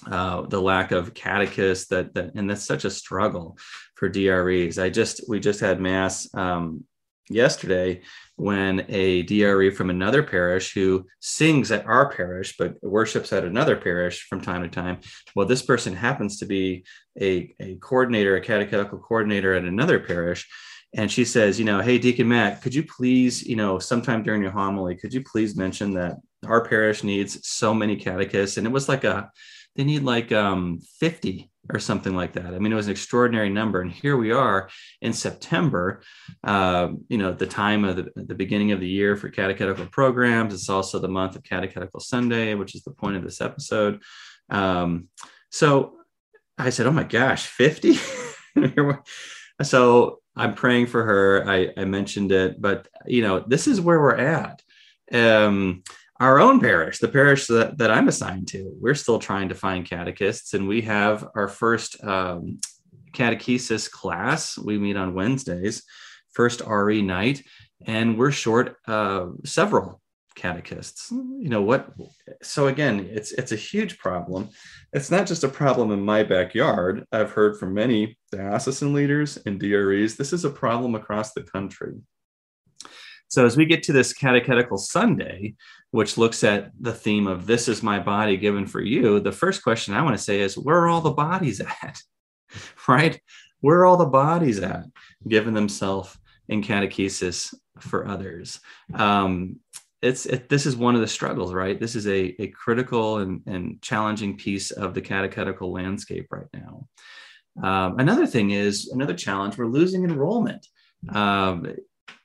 uh, 0.09 0.41
the 0.43 0.61
lack 0.61 0.91
of 0.91 1.13
catechists 1.13 1.87
that, 1.89 2.13
that 2.13 2.31
and 2.35 2.49
that's 2.49 2.65
such 2.65 2.85
a 2.85 2.89
struggle 2.89 3.57
for 3.95 4.09
DREs. 4.09 4.79
I 4.79 4.89
just 4.89 5.21
we 5.27 5.39
just 5.39 5.59
had 5.59 5.79
mass 5.79 6.27
um, 6.33 6.85
yesterday 7.31 8.01
when 8.35 8.85
a 8.89 9.21
DRE 9.23 9.69
from 9.69 9.89
another 9.89 10.23
parish 10.23 10.73
who 10.73 11.05
sings 11.19 11.71
at 11.71 11.85
our 11.85 12.11
parish 12.11 12.55
but 12.57 12.75
worships 12.81 13.31
at 13.31 13.43
another 13.43 13.75
parish 13.75 14.25
from 14.27 14.41
time 14.41 14.63
to 14.63 14.69
time. 14.69 14.99
Well, 15.35 15.45
this 15.45 15.61
person 15.61 15.93
happens 15.93 16.39
to 16.39 16.45
be 16.45 16.83
a, 17.19 17.53
a 17.59 17.75
coordinator, 17.75 18.35
a 18.35 18.41
catechetical 18.41 18.97
coordinator 18.97 19.53
at 19.53 19.63
another 19.63 19.99
parish. 19.99 20.49
And 20.93 21.11
she 21.11 21.23
says, 21.23 21.59
you 21.59 21.65
know, 21.65 21.81
hey, 21.81 21.99
Deacon 21.99 22.27
Matt, 22.27 22.63
could 22.63 22.73
you 22.73 22.83
please, 22.83 23.43
you 23.43 23.55
know, 23.55 23.77
sometime 23.77 24.23
during 24.23 24.41
your 24.41 24.51
homily, 24.51 24.95
could 24.95 25.13
you 25.13 25.23
please 25.23 25.55
mention 25.55 25.93
that 25.93 26.17
our 26.45 26.65
parish 26.65 27.03
needs 27.03 27.47
so 27.47 27.75
many 27.75 27.95
catechists? 27.95 28.57
And 28.57 28.65
it 28.65 28.71
was 28.71 28.89
like 28.89 29.03
a, 29.03 29.29
they 29.75 29.83
need 29.83 30.01
like 30.01 30.31
um, 30.31 30.79
50 30.99 31.50
or 31.69 31.79
something 31.79 32.15
like 32.15 32.33
that. 32.33 32.53
I 32.53 32.59
mean, 32.59 32.71
it 32.71 32.75
was 32.75 32.87
an 32.87 32.91
extraordinary 32.91 33.49
number. 33.49 33.81
And 33.81 33.91
here 33.91 34.17
we 34.17 34.31
are 34.31 34.69
in 35.01 35.13
September, 35.13 36.01
uh, 36.43 36.89
you 37.07 37.17
know, 37.17 37.31
the 37.31 37.45
time 37.45 37.85
of 37.85 37.97
the, 37.97 38.11
the, 38.15 38.35
beginning 38.35 38.71
of 38.71 38.79
the 38.79 38.87
year 38.87 39.15
for 39.15 39.29
catechetical 39.29 39.85
programs. 39.87 40.53
It's 40.53 40.69
also 40.69 40.99
the 40.99 41.07
month 41.07 41.35
of 41.35 41.43
Catechetical 41.43 41.99
Sunday, 41.99 42.55
which 42.55 42.75
is 42.75 42.83
the 42.83 42.91
point 42.91 43.15
of 43.15 43.23
this 43.23 43.41
episode. 43.41 44.01
Um, 44.49 45.09
so 45.51 45.97
I 46.57 46.71
said, 46.71 46.87
oh 46.87 46.91
my 46.91 47.03
gosh, 47.03 47.45
50? 47.45 47.97
so 49.61 50.19
I'm 50.35 50.55
praying 50.55 50.87
for 50.87 51.03
her. 51.03 51.47
I, 51.47 51.69
I 51.77 51.85
mentioned 51.85 52.31
it, 52.31 52.59
but, 52.59 52.87
you 53.05 53.21
know, 53.21 53.43
this 53.45 53.67
is 53.67 53.79
where 53.79 53.99
we're 53.99 54.15
at. 54.15 54.61
Um, 55.11 55.83
our 56.21 56.39
own 56.39 56.59
parish, 56.59 56.99
the 56.99 57.07
parish 57.07 57.47
that, 57.47 57.79
that 57.79 57.89
I'm 57.89 58.07
assigned 58.07 58.47
to, 58.49 58.71
we're 58.79 58.93
still 58.93 59.17
trying 59.17 59.49
to 59.49 59.55
find 59.55 59.89
catechists, 59.89 60.53
and 60.53 60.67
we 60.67 60.81
have 60.81 61.27
our 61.33 61.47
first 61.47 62.01
um, 62.03 62.59
catechesis 63.11 63.89
class. 63.89 64.55
We 64.55 64.77
meet 64.77 64.97
on 64.97 65.15
Wednesdays, 65.15 65.81
first 66.31 66.61
RE 66.65 67.01
night, 67.01 67.41
and 67.87 68.19
we're 68.19 68.29
short 68.29 68.77
uh, 68.87 69.29
several 69.45 69.99
catechists. 70.35 71.09
You 71.09 71.49
know 71.49 71.63
what? 71.63 71.91
So 72.43 72.67
again, 72.67 73.09
it's 73.11 73.31
it's 73.31 73.51
a 73.51 73.55
huge 73.55 73.97
problem. 73.97 74.49
It's 74.93 75.09
not 75.09 75.25
just 75.25 75.43
a 75.43 75.49
problem 75.49 75.91
in 75.91 76.05
my 76.05 76.21
backyard. 76.21 77.03
I've 77.11 77.31
heard 77.31 77.57
from 77.57 77.73
many 77.73 78.19
diocesan 78.31 78.93
leaders 78.93 79.39
and 79.47 79.59
DREs. 79.59 80.17
This 80.17 80.33
is 80.33 80.45
a 80.45 80.51
problem 80.51 80.93
across 80.93 81.33
the 81.33 81.41
country. 81.41 81.95
So 83.31 83.45
as 83.45 83.55
we 83.55 83.65
get 83.65 83.81
to 83.83 83.93
this 83.93 84.11
catechetical 84.11 84.77
Sunday, 84.77 85.55
which 85.91 86.17
looks 86.17 86.43
at 86.43 86.71
the 86.79 86.93
theme 86.93 87.27
of 87.27 87.45
this 87.45 87.67
is 87.67 87.83
my 87.83 87.99
body 87.99 88.37
given 88.37 88.65
for 88.65 88.81
you, 88.81 89.19
the 89.19 89.31
first 89.31 89.61
question 89.61 89.93
I 89.93 90.01
want 90.01 90.17
to 90.17 90.23
say 90.23 90.39
is 90.39 90.57
where 90.57 90.77
are 90.77 90.87
all 90.87 91.01
the 91.01 91.11
bodies 91.11 91.61
at? 91.83 92.01
right? 92.87 93.19
Where 93.59 93.79
are 93.79 93.85
all 93.85 93.97
the 93.97 94.05
bodies 94.05 94.59
at 94.59 94.85
given 95.27 95.53
themselves 95.53 96.17
in 96.47 96.63
catechesis 96.63 97.53
for 97.79 98.07
others? 98.07 98.59
Um, 98.93 99.59
it's 100.01 100.25
it, 100.25 100.49
this 100.49 100.65
is 100.65 100.75
one 100.75 100.95
of 100.95 101.01
the 101.01 101.07
struggles, 101.07 101.53
right? 101.53 101.79
This 101.79 101.95
is 101.95 102.07
a, 102.07 102.41
a 102.41 102.47
critical 102.47 103.19
and, 103.19 103.41
and 103.45 103.81
challenging 103.81 104.35
piece 104.35 104.71
of 104.71 104.93
the 104.93 105.01
catechetical 105.01 105.71
landscape 105.71 106.27
right 106.31 106.47
now. 106.53 106.87
Um, 107.61 107.99
another 107.99 108.25
thing 108.25 108.51
is 108.51 108.89
another 108.89 109.13
challenge. 109.13 109.57
We're 109.57 109.67
losing 109.67 110.03
enrollment. 110.03 110.65
Um, 111.09 111.75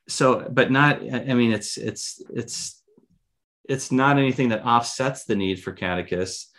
so 0.09 0.49
but 0.51 0.71
not 0.71 1.03
i 1.03 1.35
mean 1.35 1.53
it's 1.53 1.77
it's 1.77 2.23
it's 2.33 2.76
it's 3.69 3.91
not 3.93 4.19
anything 4.19 4.49
that 4.51 4.65
offsets 4.65 5.25
the 5.25 5.37
need 5.37 5.63
for 5.63 5.73
catechists 5.73 6.53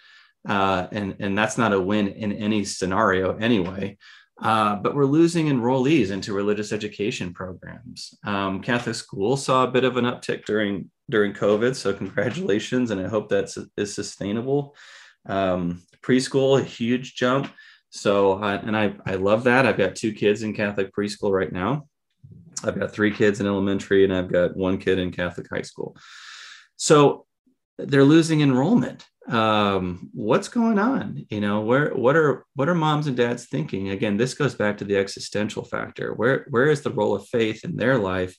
uh, 0.48 0.88
and 0.92 1.16
and 1.20 1.38
that's 1.38 1.58
not 1.58 1.74
a 1.74 1.80
win 1.80 2.08
in 2.08 2.32
any 2.32 2.64
scenario 2.64 3.36
anyway. 3.38 3.98
Uh, 4.40 4.76
but 4.76 4.94
we're 4.94 5.04
losing 5.06 5.48
enrollees 5.48 6.12
into 6.12 6.32
religious 6.32 6.72
education 6.72 7.34
programs. 7.34 8.14
Um, 8.24 8.62
catholic 8.62 8.96
schools 8.96 9.44
saw 9.44 9.64
a 9.64 9.72
bit 9.72 9.84
of 9.84 9.98
an 9.98 10.06
uptick 10.06 10.46
during 10.46 10.90
during 11.10 11.34
covid 11.34 11.76
so 11.76 11.94
congratulations 11.94 12.92
and 12.92 13.02
i 13.02 13.08
hope 13.08 13.30
that 13.30 13.56
is 13.78 13.94
sustainable. 13.94 14.76
Um, 15.26 15.82
preschool 16.02 16.60
a 16.60 16.64
huge 16.64 17.16
jump. 17.16 17.52
So 17.90 18.34
uh, 18.34 18.62
and 18.64 18.78
i 18.78 18.94
i 19.06 19.16
love 19.16 19.44
that. 19.46 19.66
I've 19.66 19.78
got 19.78 19.96
two 19.96 20.14
kids 20.14 20.44
in 20.44 20.54
catholic 20.54 20.94
preschool 20.94 21.32
right 21.32 21.52
now. 21.52 21.88
I've 22.64 22.80
got 22.80 22.92
three 22.92 23.12
kids 23.12 23.40
in 23.40 23.48
elementary 23.48 24.04
and 24.04 24.14
I've 24.14 24.32
got 24.32 24.56
one 24.56 24.78
kid 24.78 24.98
in 24.98 25.12
Catholic 25.12 25.48
high 25.50 25.62
school. 25.62 25.96
So 26.78 27.26
they're 27.78 28.04
losing 28.04 28.42
enrollment. 28.42 29.06
um, 29.30 30.10
what's 30.14 30.48
going 30.48 30.80
on? 30.80 31.26
You 31.30 31.42
know 31.42 31.62
where 31.62 31.94
what 31.94 32.16
are 32.16 32.46
what 32.56 32.70
are 32.70 32.76
moms 32.76 33.08
and 33.08 33.18
dads 33.18 33.46
thinking? 33.48 33.90
Again 33.90 34.16
this 34.18 34.34
goes 34.34 34.56
back 34.56 34.78
to 34.78 34.86
the 34.86 34.98
existential 34.98 35.64
factor. 35.66 36.14
Where 36.14 36.46
where 36.50 36.68
is 36.70 36.82
the 36.82 36.92
role 36.94 37.14
of 37.16 37.28
faith 37.28 37.66
in 37.66 37.76
their 37.76 37.98
life? 37.98 38.36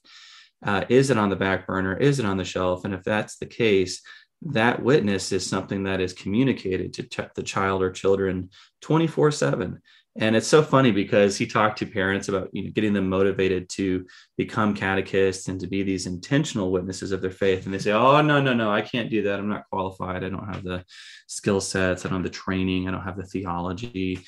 Uh, 0.65 0.85
is 0.89 1.11
it 1.11 1.19
on 1.19 1.29
the 1.29 1.37
back 1.37 1.67
burner? 1.67 1.97
Is 1.97 2.19
it 2.19 2.27
on 2.27 2.39
the 2.39 2.45
shelf? 2.45 2.85
And 2.85 2.95
if 2.95 3.05
that's 3.05 3.37
the 3.37 3.47
case 3.47 4.01
that 4.43 4.83
witness 4.83 5.33
is 5.33 5.47
something 5.47 5.85
that 5.85 6.01
is 6.01 6.13
communicated 6.13 6.93
to 6.95 7.31
the 7.35 7.43
child 7.43 7.83
or 7.83 7.91
children 7.91 8.51
24 8.83 9.33
7 9.33 9.83
and 10.19 10.35
it's 10.35 10.49
so 10.49 10.63
funny 10.63 10.91
because 10.91 11.37
he 11.37 11.47
talked 11.47 11.79
to 11.79 11.87
parents 11.87 12.29
about 12.29 12.49
you 12.53 12.65
know 12.65 12.71
getting 12.71 12.93
them 12.93 13.09
motivated 13.09 13.69
to 13.71 14.05
become 14.37 14.75
catechists 14.75 15.49
and 15.49 15.61
to 15.61 15.67
be 15.67 15.83
these 15.83 16.07
intentional 16.07 16.73
witnesses 16.73 17.13
of 17.13 17.23
their 17.23 17.31
faith. 17.31 17.65
And 17.65 17.75
they 17.75 17.79
say 17.79 17.93
oh 17.93 18.21
no 18.21 18.41
no 18.41 18.53
no 18.53 18.71
i 18.71 18.81
can't 18.83 19.11
do 19.11 19.23
that. 19.23 19.39
I'm 19.39 19.49
not 19.49 19.69
qualified. 19.71 20.25
I 20.25 20.29
don't 20.29 20.53
have 20.53 20.65
the 20.65 20.85
skill 21.27 21.61
sets. 21.61 22.05
I 22.05 22.09
don't 22.09 22.23
have 22.23 22.31
the 22.33 22.39
training. 22.39 22.89
I 22.89 22.91
don't 22.91 23.05
have 23.05 23.17
the 23.17 23.27
theology 23.27 24.25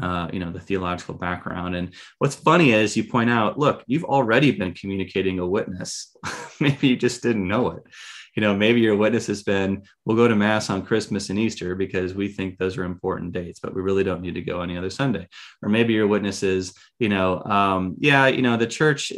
uh, 0.00 0.28
you 0.32 0.40
know 0.40 0.50
the 0.50 0.60
theological 0.60 1.14
background. 1.14 1.74
And 1.74 1.94
what's 2.18 2.34
funny 2.34 2.72
is 2.72 2.96
you 2.96 3.04
point 3.04 3.30
out 3.30 3.58
look 3.58 3.82
you've 3.86 4.04
already 4.04 4.50
been 4.50 4.74
communicating 4.74 5.38
a 5.38 5.46
witness. 5.46 6.14
Maybe 6.60 6.88
you 6.88 6.96
just 6.96 7.22
didn't 7.22 7.48
know 7.48 7.70
it 7.70 7.82
you 8.34 8.42
know, 8.42 8.54
maybe 8.54 8.80
your 8.80 8.96
witness 8.96 9.26
has 9.26 9.42
been, 9.42 9.82
we'll 10.04 10.16
go 10.16 10.28
to 10.28 10.36
mass 10.36 10.70
on 10.70 10.84
Christmas 10.84 11.30
and 11.30 11.38
Easter 11.38 11.74
because 11.74 12.14
we 12.14 12.28
think 12.28 12.58
those 12.58 12.76
are 12.78 12.84
important 12.84 13.32
dates, 13.32 13.60
but 13.60 13.74
we 13.74 13.82
really 13.82 14.04
don't 14.04 14.22
need 14.22 14.34
to 14.34 14.42
go 14.42 14.60
any 14.60 14.76
other 14.76 14.90
Sunday. 14.90 15.26
Or 15.62 15.68
maybe 15.68 15.92
your 15.92 16.06
witness 16.06 16.42
is, 16.42 16.74
you 16.98 17.08
know, 17.08 17.42
um, 17.44 17.96
yeah, 17.98 18.26
you 18.28 18.42
know, 18.42 18.56
the 18.56 18.66
church 18.66 19.12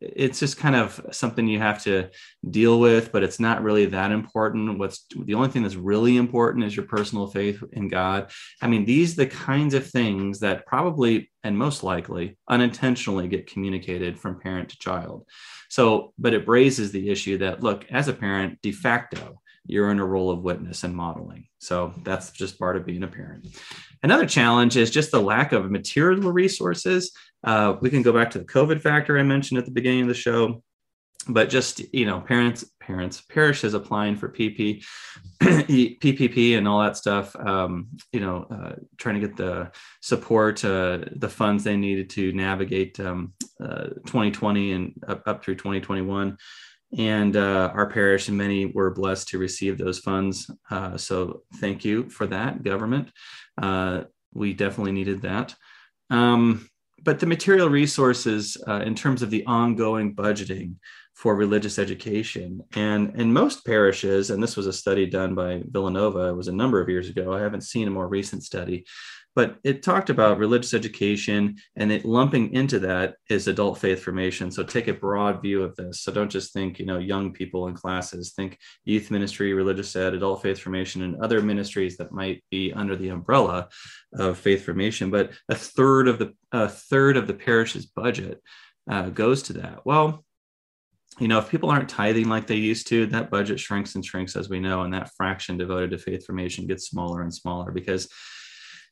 it's 0.00 0.40
just 0.40 0.58
kind 0.58 0.76
of 0.76 1.00
something 1.10 1.46
you 1.46 1.58
have 1.58 1.82
to 1.82 2.10
deal 2.50 2.78
with 2.80 3.12
but 3.12 3.22
it's 3.22 3.40
not 3.40 3.62
really 3.62 3.86
that 3.86 4.12
important. 4.12 4.78
What's 4.78 5.06
the 5.24 5.34
only 5.34 5.48
thing 5.48 5.62
that's 5.62 5.76
really 5.76 6.16
important 6.16 6.64
is 6.64 6.76
your 6.76 6.86
personal 6.86 7.26
faith 7.26 7.62
in 7.72 7.88
god. 7.88 8.30
I 8.60 8.66
mean 8.66 8.84
these 8.84 9.14
are 9.14 9.24
the 9.24 9.30
kinds 9.30 9.74
of 9.74 9.88
things 9.88 10.40
that 10.40 10.66
probably 10.66 11.30
and 11.42 11.56
most 11.56 11.82
likely 11.82 12.36
unintentionally 12.48 13.28
get 13.28 13.50
communicated 13.50 14.18
from 14.18 14.40
parent 14.40 14.70
to 14.70 14.78
child. 14.78 15.26
So 15.68 16.12
but 16.18 16.34
it 16.34 16.48
raises 16.48 16.92
the 16.92 17.08
issue 17.08 17.38
that 17.38 17.62
look 17.62 17.86
as 17.90 18.08
a 18.08 18.12
parent 18.12 18.60
de 18.62 18.72
facto 18.72 19.40
you're 19.66 19.90
in 19.90 19.98
a 19.98 20.06
role 20.06 20.30
of 20.30 20.42
witness 20.42 20.84
and 20.84 20.94
modeling. 20.94 21.46
So 21.58 21.92
that's 22.02 22.30
just 22.30 22.58
part 22.58 22.76
of 22.76 22.86
being 22.86 23.02
a 23.02 23.08
parent. 23.08 23.48
Another 24.02 24.26
challenge 24.26 24.76
is 24.76 24.90
just 24.90 25.10
the 25.10 25.20
lack 25.20 25.52
of 25.52 25.70
material 25.70 26.32
resources. 26.32 27.12
Uh, 27.42 27.76
we 27.80 27.90
can 27.90 28.02
go 28.02 28.12
back 28.12 28.30
to 28.30 28.38
the 28.38 28.44
COVID 28.44 28.80
factor 28.80 29.18
I 29.18 29.22
mentioned 29.22 29.58
at 29.58 29.64
the 29.64 29.70
beginning 29.70 30.02
of 30.02 30.08
the 30.08 30.14
show, 30.14 30.62
but 31.28 31.48
just 31.48 31.82
you 31.92 32.06
know, 32.06 32.20
parents, 32.20 32.64
parents, 32.80 33.20
parishes 33.20 33.74
applying 33.74 34.16
for 34.16 34.28
PP, 34.28 34.84
PPP, 35.40 36.52
and 36.58 36.68
all 36.68 36.82
that 36.82 36.96
stuff. 36.96 37.34
Um, 37.36 37.88
you 38.12 38.20
know, 38.20 38.46
uh, 38.50 38.76
trying 38.96 39.20
to 39.20 39.26
get 39.26 39.36
the 39.36 39.72
support, 40.02 40.64
uh, 40.64 41.00
the 41.16 41.28
funds 41.28 41.64
they 41.64 41.76
needed 41.76 42.10
to 42.10 42.32
navigate 42.32 43.00
um, 43.00 43.32
2020 43.58 44.72
uh, 44.72 44.76
and 44.76 45.04
up, 45.08 45.22
up 45.26 45.44
through 45.44 45.56
2021 45.56 46.36
and 46.96 47.36
uh, 47.36 47.70
our 47.74 47.88
parish 47.88 48.28
and 48.28 48.38
many 48.38 48.66
were 48.66 48.90
blessed 48.90 49.28
to 49.28 49.38
receive 49.38 49.76
those 49.76 49.98
funds. 49.98 50.50
Uh, 50.70 50.96
so 50.96 51.42
thank 51.56 51.84
you 51.84 52.08
for 52.08 52.26
that, 52.26 52.62
government. 52.62 53.10
Uh, 53.60 54.04
we 54.32 54.54
definitely 54.54 54.92
needed 54.92 55.22
that. 55.22 55.54
Um, 56.10 56.68
but 57.02 57.20
the 57.20 57.26
material 57.26 57.68
resources 57.68 58.56
uh, 58.66 58.80
in 58.80 58.94
terms 58.94 59.22
of 59.22 59.30
the 59.30 59.44
ongoing 59.46 60.14
budgeting 60.14 60.76
for 61.14 61.34
religious 61.34 61.78
education 61.78 62.62
and 62.74 63.18
in 63.18 63.32
most 63.32 63.64
parishes 63.64 64.30
and 64.30 64.42
this 64.42 64.56
was 64.56 64.66
a 64.66 64.72
study 64.72 65.06
done 65.06 65.34
by 65.34 65.62
villanova 65.70 66.28
it 66.28 66.36
was 66.36 66.48
a 66.48 66.52
number 66.52 66.78
of 66.78 66.90
years 66.90 67.08
ago 67.08 67.32
i 67.32 67.40
haven't 67.40 67.62
seen 67.62 67.88
a 67.88 67.90
more 67.90 68.06
recent 68.06 68.42
study 68.42 68.84
but 69.36 69.58
it 69.62 69.82
talked 69.82 70.08
about 70.08 70.38
religious 70.38 70.72
education 70.72 71.56
and 71.76 71.92
it 71.92 72.06
lumping 72.06 72.54
into 72.54 72.78
that 72.78 73.16
is 73.28 73.46
adult 73.46 73.78
faith 73.78 74.02
formation. 74.02 74.50
So 74.50 74.64
take 74.64 74.88
a 74.88 74.94
broad 74.94 75.42
view 75.42 75.62
of 75.62 75.76
this. 75.76 76.00
So 76.00 76.10
don't 76.10 76.30
just 76.30 76.54
think 76.54 76.78
you 76.78 76.86
know 76.86 76.98
young 76.98 77.32
people 77.32 77.68
in 77.68 77.74
classes. 77.74 78.32
Think 78.32 78.58
youth 78.84 79.10
ministry 79.10 79.52
religious 79.52 79.94
ed 79.94 80.14
adult 80.14 80.42
faith 80.42 80.58
formation 80.58 81.02
and 81.02 81.22
other 81.22 81.42
ministries 81.42 81.98
that 81.98 82.12
might 82.12 82.42
be 82.50 82.72
under 82.72 82.96
the 82.96 83.10
umbrella 83.10 83.68
of 84.14 84.38
faith 84.38 84.64
formation. 84.64 85.10
But 85.10 85.32
a 85.50 85.54
third 85.54 86.08
of 86.08 86.18
the 86.18 86.32
a 86.50 86.68
third 86.68 87.18
of 87.18 87.26
the 87.26 87.34
parish's 87.34 87.84
budget 87.84 88.40
uh, 88.90 89.10
goes 89.10 89.42
to 89.44 89.52
that. 89.54 89.84
Well 89.84 90.24
you 91.18 91.28
know, 91.28 91.38
if 91.38 91.48
people 91.48 91.70
aren't 91.70 91.88
tithing 91.88 92.28
like 92.28 92.46
they 92.46 92.56
used 92.56 92.88
to, 92.88 93.06
that 93.06 93.30
budget 93.30 93.58
shrinks 93.58 93.94
and 93.94 94.04
shrinks, 94.04 94.36
as 94.36 94.50
we 94.50 94.60
know, 94.60 94.82
and 94.82 94.92
that 94.92 95.10
fraction 95.16 95.56
devoted 95.56 95.92
to 95.92 95.98
faith 95.98 96.26
formation 96.26 96.66
gets 96.66 96.88
smaller 96.88 97.22
and 97.22 97.32
smaller 97.32 97.72
because 97.72 98.06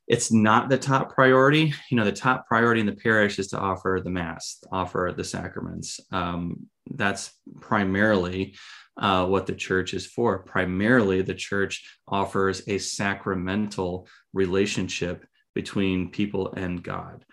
it's 0.06 0.30
not 0.30 0.68
the 0.68 0.78
top 0.78 1.14
priority. 1.14 1.72
You 1.90 1.96
know, 1.96 2.04
the 2.04 2.12
top 2.12 2.46
priority 2.46 2.80
in 2.80 2.86
the 2.86 2.92
parish 2.92 3.38
is 3.38 3.48
to 3.48 3.58
offer 3.58 4.00
the 4.02 4.10
Mass, 4.10 4.62
offer 4.70 5.12
the 5.16 5.24
sacraments. 5.24 6.00
Um, 6.12 6.66
that's 6.90 7.32
primarily 7.60 8.56
uh, 8.96 9.26
what 9.26 9.46
the 9.46 9.54
church 9.54 9.94
is 9.94 10.06
for. 10.06 10.40
Primarily, 10.40 11.22
the 11.22 11.34
church 11.34 11.98
offers 12.06 12.62
a 12.68 12.78
sacramental 12.78 14.06
relationship 14.32 15.24
between 15.54 16.10
people 16.10 16.52
and 16.52 16.82
God. 16.82 17.24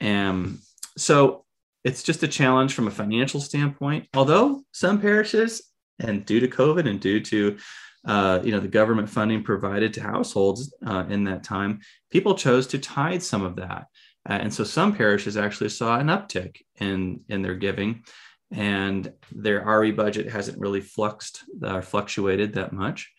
And 0.00 0.58
so 0.96 1.44
it's 1.84 2.02
just 2.02 2.22
a 2.22 2.28
challenge 2.28 2.74
from 2.74 2.88
a 2.88 2.92
financial 2.92 3.40
standpoint. 3.40 4.08
Although 4.14 4.62
some 4.72 5.00
parishes, 5.00 5.62
and 5.98 6.24
due 6.24 6.40
to 6.40 6.48
COVID 6.48 6.88
and 6.88 7.00
due 7.00 7.20
to 7.20 7.56
uh, 8.04 8.40
you 8.42 8.52
know 8.52 8.60
the 8.60 8.68
government 8.68 9.08
funding 9.08 9.42
provided 9.42 9.92
to 9.94 10.02
households 10.02 10.74
uh, 10.86 11.04
in 11.08 11.24
that 11.24 11.44
time, 11.44 11.80
people 12.10 12.34
chose 12.34 12.66
to 12.68 12.78
tithe 12.78 13.22
some 13.22 13.42
of 13.42 13.56
that, 13.56 13.86
uh, 14.28 14.34
and 14.34 14.52
so 14.52 14.64
some 14.64 14.94
parishes 14.94 15.36
actually 15.36 15.70
saw 15.70 15.98
an 15.98 16.08
uptick 16.08 16.58
in 16.80 17.20
in 17.28 17.42
their 17.42 17.54
giving, 17.54 18.04
and 18.52 19.12
their 19.32 19.64
RE 19.64 19.92
budget 19.92 20.30
hasn't 20.30 20.58
really 20.58 20.80
fluxed 20.80 21.44
uh, 21.62 21.80
fluctuated 21.80 22.54
that 22.54 22.72
much, 22.72 23.12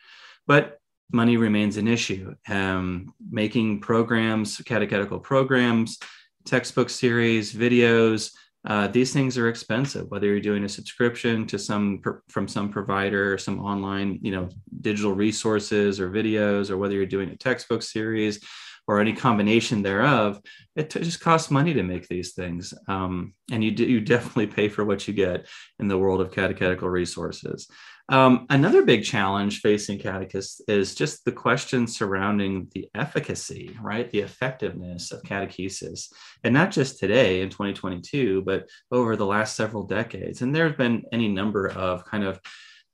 but 0.47 0.79
money 1.11 1.37
remains 1.37 1.77
an 1.77 1.87
issue. 1.87 2.33
Um, 2.47 3.13
making 3.31 3.81
programs, 3.81 4.57
catechetical 4.57 5.19
programs, 5.19 5.97
textbook 6.45 6.89
series, 6.89 7.53
videos, 7.53 8.31
uh, 8.67 8.87
these 8.87 9.13
things 9.13 9.37
are 9.37 9.47
expensive 9.47 10.09
whether 10.09 10.27
you're 10.27 10.39
doing 10.39 10.63
a 10.63 10.69
subscription 10.69 11.45
to 11.45 11.57
some 11.57 12.01
from 12.27 12.47
some 12.47 12.69
provider 12.69 13.37
some 13.37 13.59
online 13.59 14.19
you 14.21 14.31
know 14.31 14.49
digital 14.81 15.13
resources 15.13 15.99
or 15.99 16.09
videos 16.09 16.69
or 16.69 16.77
whether 16.77 16.95
you're 16.95 17.05
doing 17.05 17.29
a 17.29 17.37
textbook 17.37 17.81
series 17.81 18.43
or 18.87 18.99
any 18.99 19.13
combination 19.13 19.81
thereof 19.81 20.41
it 20.79 20.89
just 20.89 21.19
costs 21.19 21.51
money 21.51 21.73
to 21.73 21.83
make 21.83 22.07
these 22.07 22.33
things. 22.33 22.73
Um, 22.87 23.33
and 23.51 23.61
you, 23.63 23.71
do, 23.71 23.85
you 23.85 23.99
definitely 23.99 24.47
pay 24.47 24.69
for 24.69 24.85
what 24.85 25.07
you 25.07 25.13
get 25.13 25.47
in 25.79 25.87
the 25.87 25.97
world 25.97 26.21
of 26.21 26.31
catechetical 26.31 26.89
resources 26.89 27.67
um, 28.09 28.45
another 28.49 28.83
big 28.83 29.03
challenge 29.03 29.61
facing 29.61 29.99
catechists 29.99 30.61
is 30.67 30.95
just 30.95 31.23
the 31.25 31.31
question 31.31 31.87
surrounding 31.87 32.67
the 32.73 32.89
efficacy, 32.95 33.77
right? 33.81 34.09
The 34.09 34.21
effectiveness 34.21 35.11
of 35.11 35.21
catechesis. 35.23 36.11
And 36.43 36.53
not 36.53 36.71
just 36.71 36.99
today 36.99 37.41
in 37.41 37.49
2022, 37.49 38.41
but 38.41 38.67
over 38.91 39.15
the 39.15 39.25
last 39.25 39.55
several 39.55 39.83
decades. 39.83 40.41
And 40.41 40.55
there 40.55 40.67
have 40.67 40.77
been 40.77 41.03
any 41.11 41.27
number 41.27 41.69
of 41.69 42.03
kind 42.05 42.23
of 42.23 42.39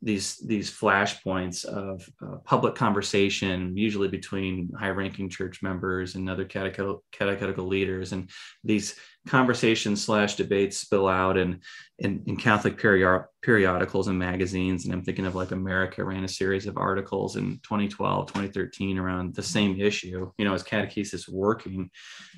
these 0.02 0.38
these 0.38 0.70
flashpoints 0.70 1.66
of 1.66 2.08
uh, 2.22 2.38
public 2.44 2.76
conversation, 2.76 3.76
usually 3.76 4.08
between 4.08 4.70
high-ranking 4.78 5.30
church 5.30 5.64
members 5.64 6.16
and 6.16 6.30
other 6.30 6.46
catechetical, 6.46 7.04
catechetical 7.12 7.66
leaders, 7.66 8.12
and 8.12 8.30
these 8.64 9.00
conversations 9.28 10.04
slash 10.04 10.36
debates 10.36 10.78
spill 10.78 11.08
out 11.08 11.38
and 11.38 11.62
in, 12.00 12.22
in 12.26 12.36
Catholic 12.36 12.78
period, 12.78 13.26
periodicals 13.42 14.08
and 14.08 14.20
magazines. 14.20 14.86
And 14.86 14.94
I'm 14.94 15.04
thinking 15.04 15.26
of 15.26 15.36
like 15.36 15.52
America 15.52 16.04
ran 16.04 16.24
a 16.24 16.28
series 16.28 16.68
of 16.68 16.78
articles 16.78 17.38
in 17.38 17.60
2012, 17.64 18.28
2013 18.28 18.98
around 18.98 19.34
the 19.34 19.44
same 19.44 19.80
issue, 19.80 20.32
you 20.38 20.46
know, 20.46 20.54
is 20.54 20.64
catechesis 20.64 21.30
working? 21.30 21.90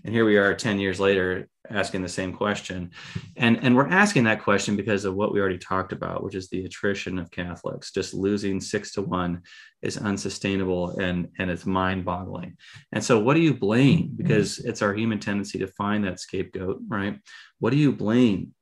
And 0.05 0.13
here 0.13 0.25
we 0.25 0.37
are 0.37 0.53
10 0.53 0.79
years 0.79 0.99
later 0.99 1.49
asking 1.69 2.01
the 2.01 2.09
same 2.09 2.33
question. 2.33 2.91
And, 3.35 3.57
and 3.63 3.75
we're 3.75 3.89
asking 3.89 4.25
that 4.25 4.43
question 4.43 4.75
because 4.75 5.05
of 5.05 5.15
what 5.15 5.33
we 5.33 5.39
already 5.39 5.57
talked 5.57 5.91
about, 5.91 6.23
which 6.23 6.35
is 6.35 6.49
the 6.49 6.65
attrition 6.65 7.17
of 7.17 7.31
Catholics. 7.31 7.91
Just 7.91 8.13
losing 8.13 8.61
six 8.61 8.93
to 8.93 9.01
one 9.01 9.41
is 9.81 9.97
unsustainable 9.97 10.97
and, 10.99 11.27
and 11.39 11.51
it's 11.51 11.65
mind 11.65 12.05
boggling. 12.05 12.57
And 12.91 13.03
so, 13.03 13.19
what 13.19 13.35
do 13.35 13.41
you 13.41 13.53
blame? 13.53 13.99
Mm-hmm. 13.99 14.15
Because 14.15 14.59
it's 14.59 14.81
our 14.81 14.93
human 14.93 15.19
tendency 15.19 15.59
to 15.59 15.67
find 15.67 16.03
that 16.05 16.19
scapegoat, 16.19 16.76
right? 16.87 17.19
What 17.59 17.71
do 17.71 17.77
you 17.77 17.91
blame? 17.91 18.53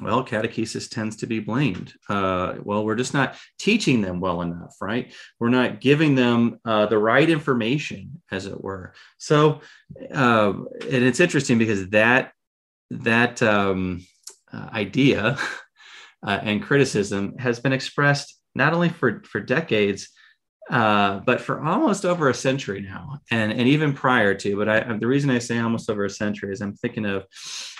well, 0.00 0.24
catechesis 0.24 0.88
tends 0.88 1.16
to 1.16 1.26
be 1.26 1.40
blamed. 1.40 1.92
Uh, 2.08 2.54
well, 2.62 2.84
we're 2.84 2.94
just 2.94 3.14
not 3.14 3.36
teaching 3.58 4.00
them 4.00 4.20
well 4.20 4.42
enough, 4.42 4.76
right? 4.80 5.12
We're 5.40 5.48
not 5.48 5.80
giving 5.80 6.14
them 6.14 6.60
uh, 6.64 6.86
the 6.86 6.98
right 6.98 7.28
information, 7.28 8.22
as 8.30 8.46
it 8.46 8.62
were. 8.62 8.94
So, 9.18 9.60
uh, 10.14 10.52
and 10.82 11.04
it's 11.04 11.20
interesting 11.20 11.58
because 11.58 11.88
that 11.90 12.32
that 12.90 13.42
um, 13.42 14.06
uh, 14.52 14.68
idea 14.72 15.36
uh, 16.26 16.38
and 16.42 16.62
criticism 16.62 17.36
has 17.38 17.58
been 17.60 17.72
expressed 17.72 18.38
not 18.54 18.74
only 18.74 18.90
for 18.90 19.22
for 19.24 19.40
decades, 19.40 20.10
uh, 20.70 21.20
but 21.20 21.40
for 21.40 21.62
almost 21.64 22.04
over 22.04 22.28
a 22.28 22.34
century 22.34 22.80
now, 22.80 23.20
and 23.30 23.52
and 23.52 23.66
even 23.68 23.92
prior 23.92 24.34
to. 24.34 24.56
But 24.56 24.68
I, 24.68 24.96
the 24.98 25.06
reason 25.06 25.30
I 25.30 25.38
say 25.38 25.58
almost 25.58 25.88
over 25.88 26.04
a 26.04 26.10
century 26.10 26.52
is 26.52 26.60
I'm 26.60 26.74
thinking 26.74 27.06
of 27.06 27.26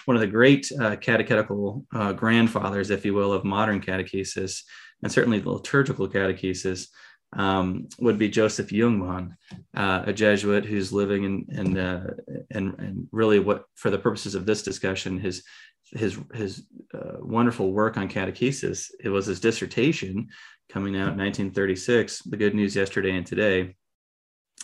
one 0.07 0.17
of 0.17 0.21
the 0.21 0.27
great 0.27 0.71
uh, 0.81 0.97
catechetical 0.97 1.85
uh, 1.95 2.13
grandfathers, 2.13 2.91
if 2.91 3.05
you 3.05 3.15
will, 3.15 3.33
of 3.33 3.45
modern 3.45 3.81
catechesis, 3.81 4.63
and 5.03 5.13
certainly 5.13 5.39
the 5.39 5.51
liturgical 5.51 6.09
catechesis. 6.09 6.89
Um, 7.35 7.89
would 8.01 8.19
be 8.19 8.31
Joseph 8.31 8.71
Jungmann, 8.71 9.37
uh, 9.77 10.03
a 10.07 10.15
Jesuit 10.15 10.65
who's 10.65 10.95
living 10.95 11.25
in, 11.25 11.47
in 11.51 11.77
uh, 11.77 12.15
and, 12.51 12.75
and 12.79 13.07
really 13.13 13.39
what, 13.39 13.65
for 13.75 13.91
the 13.91 13.99
purposes 13.99 14.35
of 14.35 14.47
this 14.47 14.63
discussion, 14.63 15.21
his 15.21 15.45
his 15.93 16.19
his 16.35 16.65
uh, 16.95 17.19
wonderful 17.21 17.73
work 17.73 17.99
on 17.99 18.09
catechesis. 18.09 18.91
It 19.05 19.11
was 19.11 19.27
his 19.27 19.41
dissertation 19.41 20.29
coming 20.69 20.97
out 20.97 21.13
in 21.13 21.19
1936, 21.19 22.23
The 22.23 22.37
Good 22.37 22.55
News 22.55 22.77
Yesterday 22.77 23.17
and 23.17 23.27
Today, 23.27 23.75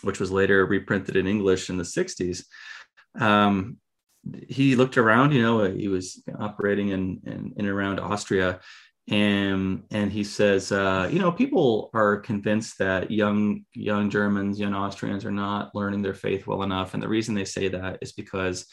which 0.03 0.19
was 0.19 0.31
later 0.31 0.65
reprinted 0.65 1.15
in 1.15 1.27
English 1.27 1.69
in 1.69 1.77
the 1.77 1.83
60s. 1.83 2.43
Um, 3.19 3.77
he 4.47 4.75
looked 4.75 4.97
around, 4.97 5.33
you 5.33 5.41
know, 5.41 5.63
he 5.63 5.87
was 5.87 6.23
operating 6.39 6.89
in, 6.89 7.21
in, 7.25 7.53
in 7.57 7.67
around 7.67 7.99
Austria. 7.99 8.59
And, 9.07 9.83
and 9.91 10.11
he 10.11 10.23
says, 10.23 10.71
uh, 10.71 11.07
you 11.11 11.19
know, 11.19 11.31
people 11.31 11.91
are 11.93 12.17
convinced 12.17 12.79
that 12.79 13.11
young 13.11 13.63
young 13.75 14.09
Germans, 14.09 14.59
young 14.59 14.73
Austrians 14.73 15.25
are 15.25 15.31
not 15.31 15.75
learning 15.75 16.01
their 16.01 16.15
faith 16.15 16.47
well 16.47 16.63
enough. 16.63 16.95
And 16.95 17.03
the 17.03 17.07
reason 17.07 17.35
they 17.35 17.45
say 17.45 17.67
that 17.67 17.99
is 18.01 18.13
because 18.13 18.65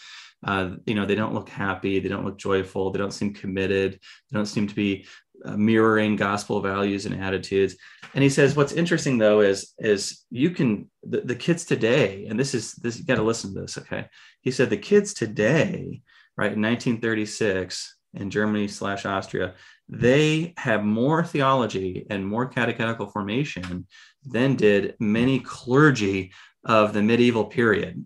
uh, 0.44 0.70
you 0.86 0.94
know 0.94 1.06
they 1.06 1.14
don't 1.14 1.34
look 1.34 1.48
happy 1.48 2.00
they 2.00 2.08
don't 2.08 2.24
look 2.24 2.38
joyful 2.38 2.90
they 2.90 2.98
don't 2.98 3.12
seem 3.12 3.32
committed 3.32 3.94
they 3.94 4.36
don't 4.36 4.46
seem 4.46 4.66
to 4.66 4.74
be 4.74 5.06
uh, 5.44 5.56
mirroring 5.56 6.14
gospel 6.14 6.60
values 6.60 7.04
and 7.04 7.20
attitudes. 7.20 7.74
And 8.14 8.22
he 8.22 8.30
says 8.30 8.54
what's 8.54 8.72
interesting 8.72 9.18
though 9.18 9.40
is 9.40 9.72
is 9.78 10.24
you 10.30 10.50
can 10.50 10.88
the, 11.02 11.22
the 11.22 11.34
kids 11.34 11.64
today 11.64 12.26
and 12.28 12.38
this 12.38 12.54
is 12.54 12.74
this 12.74 12.98
you 12.98 13.04
got 13.04 13.16
to 13.16 13.22
listen 13.22 13.54
to 13.54 13.62
this 13.62 13.78
okay? 13.78 14.06
He 14.42 14.50
said 14.52 14.70
the 14.70 14.76
kids 14.76 15.14
today 15.14 16.02
right 16.36 16.52
in 16.52 16.62
1936 16.62 17.96
in 18.14 18.30
germany 18.30 18.68
slash 18.68 19.06
austria 19.06 19.54
they 19.88 20.54
have 20.56 20.84
more 20.84 21.24
theology 21.24 22.06
and 22.10 22.26
more 22.26 22.46
catechetical 22.46 23.06
formation 23.06 23.86
than 24.24 24.54
did 24.54 24.94
many 24.98 25.40
clergy 25.40 26.32
of 26.64 26.92
the 26.92 27.02
medieval 27.02 27.44
period 27.44 28.04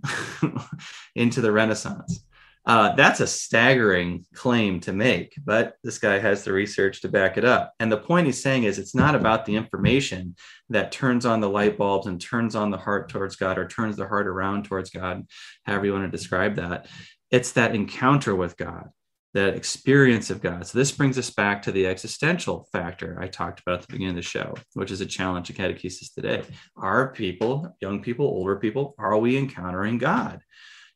into 1.15 1.41
the 1.41 1.53
renaissance 1.53 2.27
uh, 2.67 2.93
that's 2.97 3.21
a 3.21 3.27
staggering 3.27 4.27
claim 4.35 4.81
to 4.81 4.93
make, 4.93 5.39
but 5.45 5.77
this 5.85 5.99
guy 5.99 6.19
has 6.19 6.43
the 6.43 6.53
research 6.53 7.01
to 7.01 7.09
back 7.09 7.39
it 7.39 7.45
up. 7.45 7.73
And 7.79 7.91
the 7.91 7.97
point 7.97 8.27
he's 8.27 8.43
saying 8.43 8.65
is 8.65 8.81
it's 8.81 8.95
not 8.95 9.15
about 9.15 9.47
the 9.47 9.55
information 9.55 10.35
that 10.71 10.91
turns 10.91 11.25
on 11.25 11.41
the 11.41 11.49
light 11.49 11.79
bulbs 11.79 12.09
and 12.09 12.21
turns 12.21 12.57
on 12.57 12.73
the 12.73 12.77
heart 12.77 13.09
towards 13.09 13.37
God 13.37 13.57
or 13.57 13.69
turns 13.69 13.97
the 13.97 14.09
heart 14.09 14.27
around 14.27 14.65
towards 14.65 14.91
God, 14.91 15.29
however 15.65 15.87
you 15.87 15.93
want 15.93 16.11
to 16.11 16.17
describe 16.17 16.57
that. 16.57 16.89
It's 17.31 17.53
that 17.53 17.75
encounter 17.77 18.35
with 18.35 18.57
God, 18.57 18.89
that 19.37 19.55
experience 19.55 20.31
of 20.31 20.41
God. 20.41 20.67
So 20.67 20.79
this 20.79 20.91
brings 20.91 21.19
us 21.19 21.29
back 21.29 21.61
to 21.63 21.73
the 21.73 21.87
existential 21.87 22.67
factor 22.73 23.19
I 23.21 23.29
talked 23.29 23.61
about 23.61 23.81
at 23.81 23.87
the 23.87 23.93
beginning 23.93 24.13
of 24.13 24.17
the 24.17 24.23
show, 24.23 24.55
which 24.73 24.91
is 24.91 25.03
a 25.03 25.07
challenge 25.07 25.49
to 25.49 25.53
catechesis 25.53 26.15
today. 26.15 26.43
Are 26.75 27.13
people, 27.13 27.77
young 27.83 28.01
people, 28.01 28.25
older 28.25 28.57
people, 28.57 28.95
are 28.99 29.19
we 29.19 29.37
encountering 29.37 29.99
God? 29.99 30.41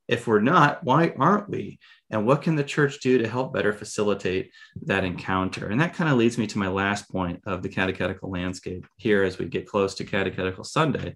If 0.08 0.26
we're 0.26 0.40
not, 0.40 0.82
why 0.82 1.12
aren't 1.18 1.50
we? 1.50 1.80
And 2.08 2.26
what 2.26 2.40
can 2.40 2.56
the 2.56 2.64
church 2.64 3.00
do 3.00 3.18
to 3.18 3.28
help 3.28 3.52
better 3.52 3.74
facilitate 3.74 4.52
that 4.86 5.04
encounter? 5.04 5.68
And 5.68 5.78
that 5.82 5.92
kind 5.92 6.10
of 6.10 6.16
leads 6.16 6.38
me 6.38 6.46
to 6.46 6.58
my 6.58 6.68
last 6.68 7.10
point 7.10 7.42
of 7.44 7.62
the 7.62 7.68
catechetical 7.68 8.30
landscape 8.30 8.86
here 8.96 9.22
as 9.22 9.38
we 9.38 9.44
get 9.44 9.68
close 9.68 9.94
to 9.96 10.04
Catechetical 10.04 10.64
Sunday. 10.64 11.14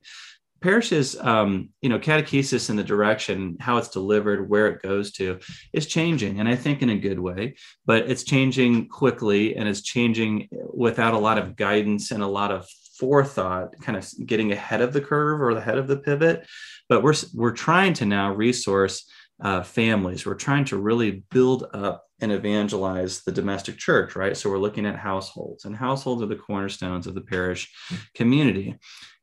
Parishes, 0.65 1.15
um, 1.21 1.69
you 1.83 1.91
know, 1.91 1.99
catechesis 1.99 2.71
in 2.71 2.77
the 2.77 2.83
direction, 2.83 3.59
how 3.61 3.77
it's 3.77 3.89
delivered, 3.89 4.49
where 4.49 4.67
it 4.69 4.81
goes 4.81 5.13
to, 5.13 5.39
is 5.75 5.87
changing. 5.87 6.41
And 6.41 6.49
I 6.49 6.57
think 6.57 6.81
in 6.81 6.89
a 6.89 6.97
good 6.97 7.19
way, 7.19 7.57
but 7.85 8.11
it's 8.11 8.25
changing 8.25 8.89
quickly 8.89 9.57
and 9.57 9.69
it's 9.69 9.83
changing 9.83 10.49
without 10.73 11.13
a 11.13 11.19
lot 11.19 11.37
of 11.37 11.55
guidance 11.55 12.13
and 12.13 12.23
a 12.23 12.27
lot 12.27 12.51
of 12.51 12.67
forethought, 12.99 13.79
kind 13.83 13.99
of 13.99 14.11
getting 14.25 14.53
ahead 14.53 14.81
of 14.81 14.95
the 14.95 15.03
curve 15.03 15.43
or 15.43 15.53
the 15.53 15.61
head 15.61 15.77
of 15.77 15.87
the 15.87 15.99
pivot. 15.99 16.47
But 16.89 17.03
we're 17.03 17.15
we're 17.35 17.53
trying 17.53 17.93
to 17.95 18.07
now 18.07 18.33
resource 18.33 19.07
uh, 19.43 19.65
families. 19.65 20.25
We're 20.25 20.35
trying 20.35 20.65
to 20.67 20.79
really 20.79 21.25
build 21.31 21.67
up 21.75 22.07
and 22.21 22.33
evangelize 22.33 23.23
the 23.23 23.33
domestic 23.33 23.77
church, 23.77 24.17
right? 24.17 24.35
So 24.35 24.49
we're 24.49 24.57
looking 24.57 24.87
at 24.87 24.97
households, 24.97 25.67
and 25.67 25.77
households 25.77 26.23
are 26.23 26.27
the 26.27 26.37
cornerstones 26.37 27.07
of 27.07 27.15
the 27.15 27.21
parish 27.21 27.71
community. 28.15 28.79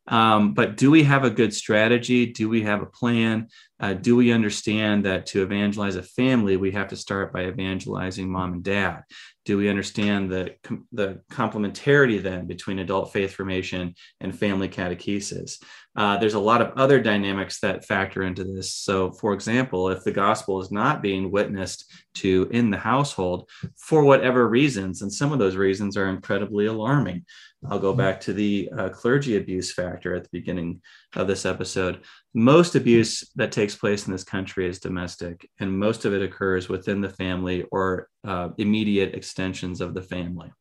Um, 0.07 0.53
but 0.53 0.77
do 0.77 0.91
we 0.91 1.03
have 1.03 1.23
a 1.23 1.29
good 1.29 1.53
strategy? 1.53 2.27
Do 2.27 2.49
we 2.49 2.63
have 2.63 2.81
a 2.81 2.87
plan? 2.87 3.47
Uh, 3.81 3.93
do 3.93 4.15
we 4.15 4.31
understand 4.31 5.03
that 5.05 5.25
to 5.25 5.41
evangelize 5.41 5.95
a 5.95 6.03
family, 6.03 6.55
we 6.55 6.71
have 6.71 6.87
to 6.87 6.95
start 6.95 7.33
by 7.33 7.47
evangelizing 7.47 8.31
mom 8.31 8.53
and 8.53 8.63
dad? 8.63 9.01
Do 9.43 9.57
we 9.57 9.69
understand 9.69 10.31
the, 10.31 10.55
the 10.91 11.21
complementarity 11.31 12.21
then 12.21 12.45
between 12.45 12.77
adult 12.77 13.11
faith 13.11 13.33
formation 13.33 13.95
and 14.19 14.37
family 14.37 14.69
catechesis? 14.69 15.55
Uh, 15.95 16.17
there's 16.17 16.35
a 16.35 16.39
lot 16.39 16.61
of 16.61 16.77
other 16.77 17.01
dynamics 17.01 17.59
that 17.59 17.83
factor 17.85 18.21
into 18.21 18.43
this. 18.43 18.71
So, 18.73 19.11
for 19.13 19.33
example, 19.33 19.89
if 19.89 20.03
the 20.03 20.11
gospel 20.11 20.61
is 20.61 20.71
not 20.71 21.01
being 21.01 21.31
witnessed 21.31 21.91
to 22.17 22.47
in 22.51 22.69
the 22.69 22.77
household 22.77 23.49
for 23.77 24.03
whatever 24.03 24.47
reasons, 24.47 25.01
and 25.01 25.11
some 25.11 25.33
of 25.33 25.39
those 25.39 25.55
reasons 25.55 25.97
are 25.97 26.07
incredibly 26.07 26.67
alarming. 26.67 27.25
I'll 27.67 27.79
go 27.79 27.93
back 27.93 28.21
to 28.21 28.33
the 28.33 28.69
uh, 28.75 28.89
clergy 28.89 29.37
abuse 29.37 29.73
factor 29.73 30.15
at 30.15 30.23
the 30.23 30.29
beginning 30.31 30.81
of 31.15 31.27
this 31.27 31.45
episode. 31.45 32.01
Most 32.33 32.75
abuse 32.75 33.29
that 33.35 33.51
takes 33.51 33.75
place 33.75 34.07
in 34.07 34.13
this 34.13 34.23
country 34.23 34.67
is 34.67 34.79
domestic, 34.79 35.49
and 35.59 35.77
most 35.77 36.05
of 36.05 36.13
it 36.13 36.21
occurs 36.21 36.69
within 36.69 37.01
the 37.01 37.09
family 37.09 37.63
or 37.71 38.07
uh, 38.25 38.49
immediate 38.57 39.15
extensions 39.15 39.81
of 39.81 39.93
the 39.93 40.01
family. 40.01 40.51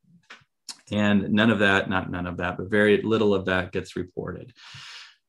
And 0.92 1.30
none 1.32 1.50
of 1.50 1.60
that, 1.60 1.88
not 1.88 2.10
none 2.10 2.26
of 2.26 2.38
that, 2.38 2.58
but 2.58 2.70
very 2.70 3.00
little 3.02 3.32
of 3.32 3.44
that 3.44 3.70
gets 3.70 3.94
reported. 3.94 4.52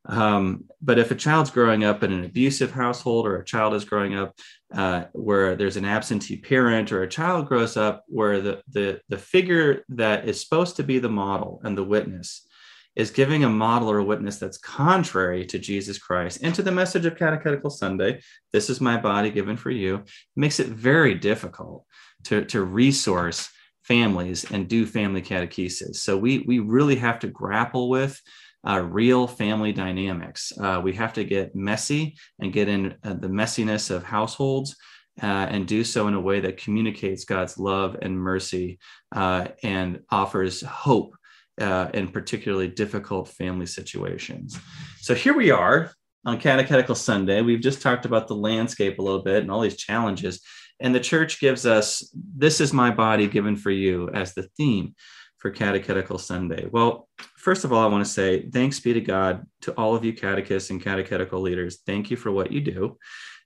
Um, 0.05 0.65
but 0.81 0.97
if 0.97 1.12
a 1.12 1.15
child's 1.15 1.51
growing 1.51 1.84
up 1.84 2.01
in 2.01 2.12
an 2.12 2.25
abusive 2.25 2.71
household 2.71 3.27
or 3.27 3.38
a 3.38 3.45
child 3.45 3.75
is 3.75 3.86
growing 3.86 4.15
up 4.15 4.34
uh, 4.73 5.03
where 5.13 5.55
there's 5.55 5.77
an 5.77 5.86
absentee 5.86 6.38
parent 6.38 6.91
or 6.91 7.03
a 7.03 7.10
child 7.10 7.47
grows 7.47 7.77
up 7.77 8.03
where 8.07 8.41
the, 8.41 8.63
the, 8.71 8.99
the 9.10 9.17
figure 9.19 9.84
that 9.89 10.27
is 10.27 10.41
supposed 10.41 10.77
to 10.77 10.84
be 10.84 10.97
the 10.97 11.10
model 11.10 11.62
and 11.63 11.77
the 11.77 11.84
witness 11.84 12.47
is 12.95 13.12
giving 13.12 13.43
a 13.43 13.49
model 13.49 13.89
or 13.89 13.99
a 13.99 14.04
witness 14.04 14.38
that's 14.38 14.58
contrary 14.58 15.45
to 15.45 15.60
Jesus 15.60 15.97
Christ 15.97 16.39
and 16.43 16.54
to 16.56 16.62
the 16.62 16.71
message 16.71 17.06
of 17.06 17.15
Catechetical 17.15 17.69
Sunday, 17.69 18.21
this 18.51 18.69
is 18.69 18.82
my 18.82 18.97
body 18.97 19.32
given 19.32 19.58
for 19.58 19.71
you, 19.71 20.04
makes 20.36 20.60
it 20.60 20.67
very 20.67 21.15
difficult 21.15 21.86
to, 22.25 22.45
to 22.45 22.63
resource 22.63 23.49
families 23.84 24.49
and 24.51 24.67
do 24.67 24.86
family 24.86 25.21
catechesis. 25.21 25.97
So 25.97 26.17
we, 26.17 26.39
we 26.39 26.60
really 26.60 26.95
have 26.97 27.19
to 27.19 27.27
grapple 27.27 27.89
with 27.89 28.19
uh, 28.67 28.82
real 28.82 29.25
family 29.25 29.71
dynamics. 29.71 30.51
Uh, 30.60 30.80
we 30.84 30.93
have 30.93 31.13
to 31.13 31.23
get 31.23 31.56
messy 31.56 32.15
and 32.39 32.54
get 32.54 32.67
in 32.67 32.95
uh, 33.04 33.13
the 33.13 33.27
messiness 33.27 33.89
of 33.89 34.04
households 34.04 34.75
uh, 35.21 35.25
and 35.25 35.67
do 35.67 35.84
so 35.84 36.08
in 36.08 36.13
a 36.13 36.21
way 36.21 36.39
that 36.39 36.58
communicates 36.58 37.25
God's 37.25 37.58
love 37.58 37.97
and 38.01 38.17
mercy 38.17 38.80
uh, 39.15 39.47
and 39.63 40.01
offers 40.12 40.62
hope 40.62 41.15
uh, 41.60 41.90
in 41.94 42.08
particularly 42.08 42.68
difficult 42.68 43.30
family 43.30 43.66
situations. 43.66 44.58
So 45.00 45.14
here 45.14 45.34
we 45.34 45.52
are 45.52 45.92
on 46.26 46.40
Catechetical 46.40 46.96
Sunday. 46.96 47.42
We've 47.42 47.62
just 47.62 47.82
talked 47.82 48.06
about 48.06 48.28
the 48.28 48.36
landscape 48.36 49.00
a 49.00 49.02
little 49.02 49.24
bit 49.24 49.42
and 49.42 49.52
all 49.52 49.62
these 49.62 49.78
challenges. 49.78 50.42
And 50.80 50.96
the 50.96 51.00
church 51.00 51.40
gives 51.40 51.66
us, 51.66 52.12
This 52.14 52.60
is 52.62 52.74
my 52.74 52.92
body 52.92 53.28
given 53.28 53.56
for 53.56 53.72
you 53.72 54.10
as 54.14 54.34
the 54.34 54.44
theme 54.58 54.96
for 55.42 55.50
Catechetical 55.50 56.20
Sunday? 56.20 56.68
Well, 56.72 57.10
first 57.36 57.66
of 57.66 57.74
all, 57.74 57.84
I 57.84 57.88
want 57.88 58.06
to 58.06 58.12
say 58.12 58.48
thanks 58.50 58.80
be 58.80 58.94
to 58.94 59.02
God 59.02 59.46
to 59.62 59.72
all 59.74 59.96
of 59.96 60.06
you 60.06 60.14
catechists 60.14 60.70
and 60.70 60.82
catechetical 60.82 61.42
leaders. 61.42 61.80
Thank 61.86 62.12
you 62.12 62.18
for 62.18 62.32
what 62.32 62.52
you 62.52 62.62
do. 62.62 62.98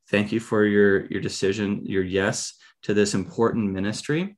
Thank 0.10 0.34
you 0.34 0.42
for 0.42 0.66
your, 0.66 1.06
your 1.06 1.22
decision, 1.22 1.86
your 1.86 2.04
yes 2.04 2.54
to 2.84 2.94
this 2.94 3.14
important 3.14 3.72
ministry. 3.72 4.36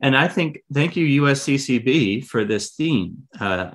And 0.00 0.14
I 0.14 0.28
think 0.28 0.62
thank 0.72 0.94
you 0.94 1.22
USCCB 1.22 2.26
for 2.26 2.44
this 2.44 2.74
theme. 2.74 3.28
Uh, 3.40 3.70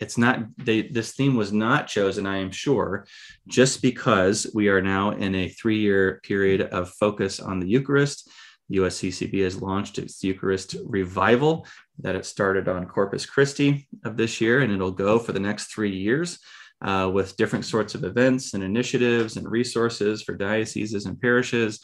it's 0.00 0.18
not 0.18 0.44
they, 0.58 0.82
this 0.82 1.12
theme 1.12 1.36
was 1.36 1.52
not 1.52 1.86
chosen, 1.86 2.26
I 2.26 2.38
am 2.38 2.50
sure, 2.50 3.06
just 3.46 3.80
because 3.80 4.50
we 4.54 4.68
are 4.68 4.82
now 4.82 5.12
in 5.12 5.34
a 5.34 5.48
three-year 5.48 6.20
period 6.22 6.60
of 6.60 6.90
focus 6.90 7.40
on 7.40 7.60
the 7.60 7.66
Eucharist 7.66 8.28
USCCB 8.72 9.42
has 9.44 9.60
launched 9.60 9.98
its 9.98 10.22
Eucharist 10.22 10.76
revival 10.84 11.66
that 12.00 12.16
it 12.16 12.24
started 12.24 12.68
on 12.68 12.86
Corpus 12.86 13.26
Christi 13.26 13.88
of 14.04 14.16
this 14.16 14.40
year, 14.40 14.60
and 14.60 14.72
it'll 14.72 14.90
go 14.90 15.18
for 15.18 15.32
the 15.32 15.40
next 15.40 15.66
three 15.66 15.94
years 15.94 16.38
uh, 16.82 17.10
with 17.12 17.36
different 17.36 17.64
sorts 17.64 17.94
of 17.94 18.04
events 18.04 18.54
and 18.54 18.62
initiatives 18.62 19.36
and 19.36 19.50
resources 19.50 20.22
for 20.22 20.34
dioceses 20.34 21.06
and 21.06 21.20
parishes. 21.20 21.80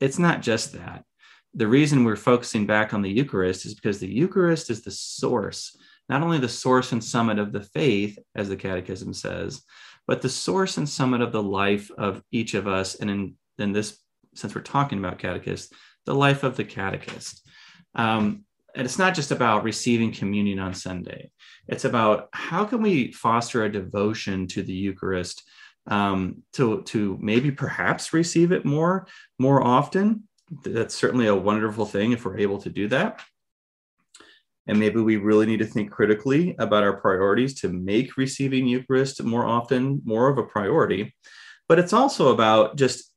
It's 0.00 0.18
not 0.18 0.42
just 0.42 0.72
that. 0.72 1.04
The 1.54 1.66
reason 1.66 2.04
we're 2.04 2.16
focusing 2.16 2.66
back 2.66 2.94
on 2.94 3.02
the 3.02 3.10
Eucharist 3.10 3.66
is 3.66 3.74
because 3.74 3.98
the 3.98 4.08
Eucharist 4.08 4.70
is 4.70 4.82
the 4.82 4.90
source 4.90 5.76
not 6.08 6.22
only 6.22 6.38
the 6.38 6.48
source 6.48 6.92
and 6.92 7.02
summit 7.02 7.38
of 7.38 7.52
the 7.52 7.62
faith, 7.62 8.18
as 8.34 8.48
the 8.48 8.56
Catechism 8.56 9.14
says, 9.14 9.62
but 10.06 10.20
the 10.20 10.28
source 10.28 10.76
and 10.76 10.88
summit 10.88 11.20
of 11.20 11.32
the 11.32 11.42
life 11.42 11.90
of 11.96 12.22
each 12.30 12.54
of 12.54 12.66
us. 12.66 12.96
And 12.96 13.10
in, 13.10 13.34
in 13.58 13.72
this, 13.72 13.98
since 14.34 14.54
we're 14.54 14.62
talking 14.62 14.98
about 14.98 15.18
catechists, 15.18 15.72
the 16.04 16.14
life 16.14 16.42
of 16.42 16.56
the 16.56 16.64
catechist. 16.64 17.46
Um, 17.94 18.44
and 18.74 18.84
it's 18.84 18.98
not 18.98 19.14
just 19.14 19.30
about 19.30 19.64
receiving 19.64 20.12
communion 20.12 20.58
on 20.58 20.74
Sunday. 20.74 21.30
It's 21.68 21.84
about 21.84 22.28
how 22.32 22.64
can 22.64 22.82
we 22.82 23.12
foster 23.12 23.64
a 23.64 23.72
devotion 23.72 24.46
to 24.48 24.62
the 24.62 24.72
Eucharist 24.72 25.42
um, 25.86 26.42
to 26.54 26.82
to 26.82 27.18
maybe 27.20 27.50
perhaps 27.50 28.12
receive 28.12 28.50
it 28.52 28.64
more 28.64 29.06
more 29.38 29.62
often. 29.62 30.28
That's 30.64 30.94
certainly 30.94 31.26
a 31.26 31.34
wonderful 31.34 31.86
thing 31.86 32.12
if 32.12 32.24
we're 32.24 32.38
able 32.38 32.58
to 32.58 32.70
do 32.70 32.88
that. 32.88 33.20
And 34.66 34.78
maybe 34.78 35.00
we 35.00 35.16
really 35.16 35.46
need 35.46 35.58
to 35.58 35.66
think 35.66 35.90
critically 35.90 36.54
about 36.58 36.84
our 36.84 36.96
priorities 36.96 37.60
to 37.60 37.68
make 37.68 38.16
receiving 38.16 38.66
Eucharist 38.66 39.22
more 39.22 39.44
often 39.44 40.00
more 40.04 40.28
of 40.28 40.38
a 40.38 40.44
priority. 40.44 41.14
But 41.68 41.78
it's 41.78 41.92
also 41.92 42.28
about 42.28 42.76
just 42.76 43.12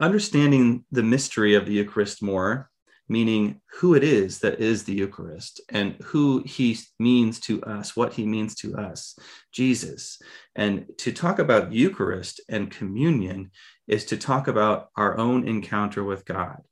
understanding 0.00 0.84
the 0.92 1.02
mystery 1.02 1.54
of 1.54 1.66
the 1.66 1.72
Eucharist 1.72 2.22
more 2.22 2.70
meaning 3.08 3.60
who 3.78 3.94
it 3.94 4.02
is 4.02 4.38
that 4.40 4.60
is 4.60 4.84
the 4.84 4.94
Eucharist 4.94 5.60
and 5.68 5.94
who 6.04 6.42
he 6.46 6.78
means 6.98 7.38
to 7.40 7.62
us, 7.62 7.94
what 7.94 8.14
he 8.14 8.24
means 8.24 8.54
to 8.54 8.76
us, 8.76 9.18
Jesus. 9.52 10.20
And 10.56 10.86
to 10.98 11.12
talk 11.12 11.38
about 11.38 11.72
Eucharist 11.72 12.40
and 12.48 12.70
communion 12.70 13.50
is 13.86 14.06
to 14.06 14.16
talk 14.16 14.48
about 14.48 14.88
our 14.96 15.18
own 15.18 15.46
encounter 15.46 16.02
with 16.02 16.24
God. 16.24 16.62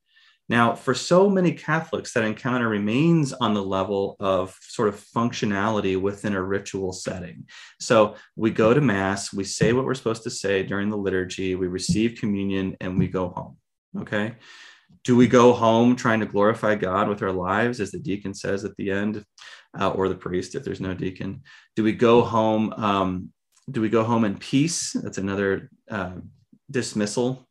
Now, 0.49 0.75
for 0.75 0.93
so 0.93 1.31
many 1.31 1.53
Catholics, 1.53 2.13
that 2.13 2.25
encounter 2.25 2.69
remains 2.69 3.33
on 3.33 3.55
the 3.55 3.63
level 3.63 4.17
of 4.21 4.57
sort 4.61 4.89
of 4.89 5.01
functionality 5.01 6.01
within 6.01 6.35
a 6.35 6.43
ritual 6.43 6.93
setting. 6.93 7.47
So 7.81 8.17
we 8.37 8.51
go 8.51 8.75
to 8.75 8.81
Mass, 8.81 9.33
we 9.33 9.45
say 9.45 9.73
what 9.73 9.85
we're 9.85 9.95
supposed 9.95 10.25
to 10.25 10.31
say 10.31 10.63
during 10.63 10.91
the 10.91 10.97
liturgy, 10.97 11.55
we 11.55 11.69
receive 11.69 12.19
communion, 12.19 12.77
and 12.81 12.99
we 12.99 13.09
go 13.09 13.29
home. 13.29 13.57
Okay 14.01 14.37
do 15.05 15.17
we 15.17 15.27
go 15.27 15.53
home 15.53 15.97
trying 15.97 16.21
to 16.21 16.27
glorify 16.27 16.75
God 16.75 17.09
with 17.09 17.23
our 17.23 17.33
lives, 17.33 17.81
as 17.81 17.91
the 17.91 17.99
deacon 17.99 18.35
says 18.35 18.65
at 18.65 18.77
the 18.77 18.91
end, 18.91 19.25
uh, 19.79 19.91
or 19.91 20.09
the 20.09 20.15
priest 20.15 20.55
if 20.55 20.63
there's 20.63 20.81
no 20.81 20.95
deacon? 20.95 21.43
Do 21.77 21.83
we 21.83 21.93
go 21.93 22.23
home? 22.23 22.73
Um, 22.75 23.33
do 23.71 23.81
we 23.81 23.89
go 23.89 24.05
home 24.05 24.25
in 24.25 24.39
peace? 24.39 24.93
That's 24.93 25.19
another 25.19 25.71
uh, 25.91 26.17
dismissal, 26.71 27.47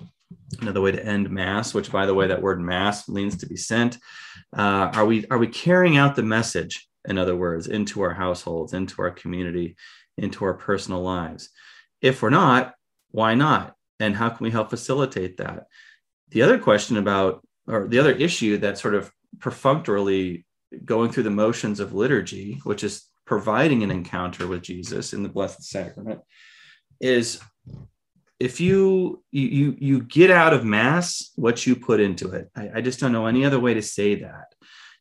another 0.60 0.82
way 0.82 0.92
to 0.92 1.06
end 1.06 1.30
mass. 1.30 1.74
Which, 1.74 1.92
by 1.92 2.06
the 2.06 2.14
way, 2.14 2.28
that 2.28 2.42
word 2.42 2.62
mass 2.62 3.08
means 3.08 3.38
to 3.38 3.48
be 3.48 3.58
sent. 3.58 3.98
Uh, 4.56 4.92
are 4.94 5.06
we 5.06 5.26
are 5.28 5.38
we 5.38 5.48
carrying 5.48 5.98
out 5.98 6.16
the 6.16 6.24
message? 6.24 6.88
In 7.06 7.18
other 7.18 7.36
words, 7.36 7.68
into 7.68 8.02
our 8.02 8.14
households, 8.14 8.74
into 8.74 9.02
our 9.02 9.12
community, 9.12 9.76
into 10.18 10.46
our 10.46 10.54
personal 10.54 11.02
lives. 11.02 11.50
If 12.02 12.22
we're 12.22 12.30
not, 12.30 12.76
why 13.12 13.36
not? 13.36 13.76
And 14.00 14.16
how 14.16 14.30
can 14.30 14.44
we 14.44 14.52
help 14.52 14.70
facilitate 14.70 15.38
that? 15.38 15.66
The 16.30 16.42
other 16.42 16.58
question 16.58 16.98
about, 16.98 17.46
or 17.68 17.88
the 17.88 18.00
other 18.00 18.12
issue 18.12 18.58
that 18.58 18.78
sort 18.78 18.96
of 18.96 19.12
perfunctorily 19.40 20.46
going 20.86 21.12
through 21.12 21.24
the 21.24 21.30
motions 21.30 21.80
of 21.80 21.94
liturgy, 21.94 22.60
which 22.64 22.84
is 22.84 23.06
providing 23.26 23.84
an 23.84 23.92
encounter 23.92 24.48
with 24.48 24.62
Jesus 24.62 25.14
in 25.14 25.24
the 25.24 25.30
Blessed 25.30 25.64
Sacrament, 25.64 26.22
is 27.00 27.40
if 28.42 28.60
you 28.60 29.24
you 29.32 29.76
you 29.80 30.02
get 30.02 30.32
out 30.32 30.54
of 30.54 30.66
mass 30.66 31.32
what 31.36 31.68
you 31.68 31.76
put 31.76 32.00
into 32.00 32.32
it. 32.32 32.50
I, 32.56 32.70
I 32.76 32.82
just 32.82 33.00
don't 33.00 33.12
know 33.12 33.28
any 33.28 33.46
other 33.46 33.60
way 33.60 33.76
to 33.76 33.82
say 33.82 34.16
that. 34.16 34.56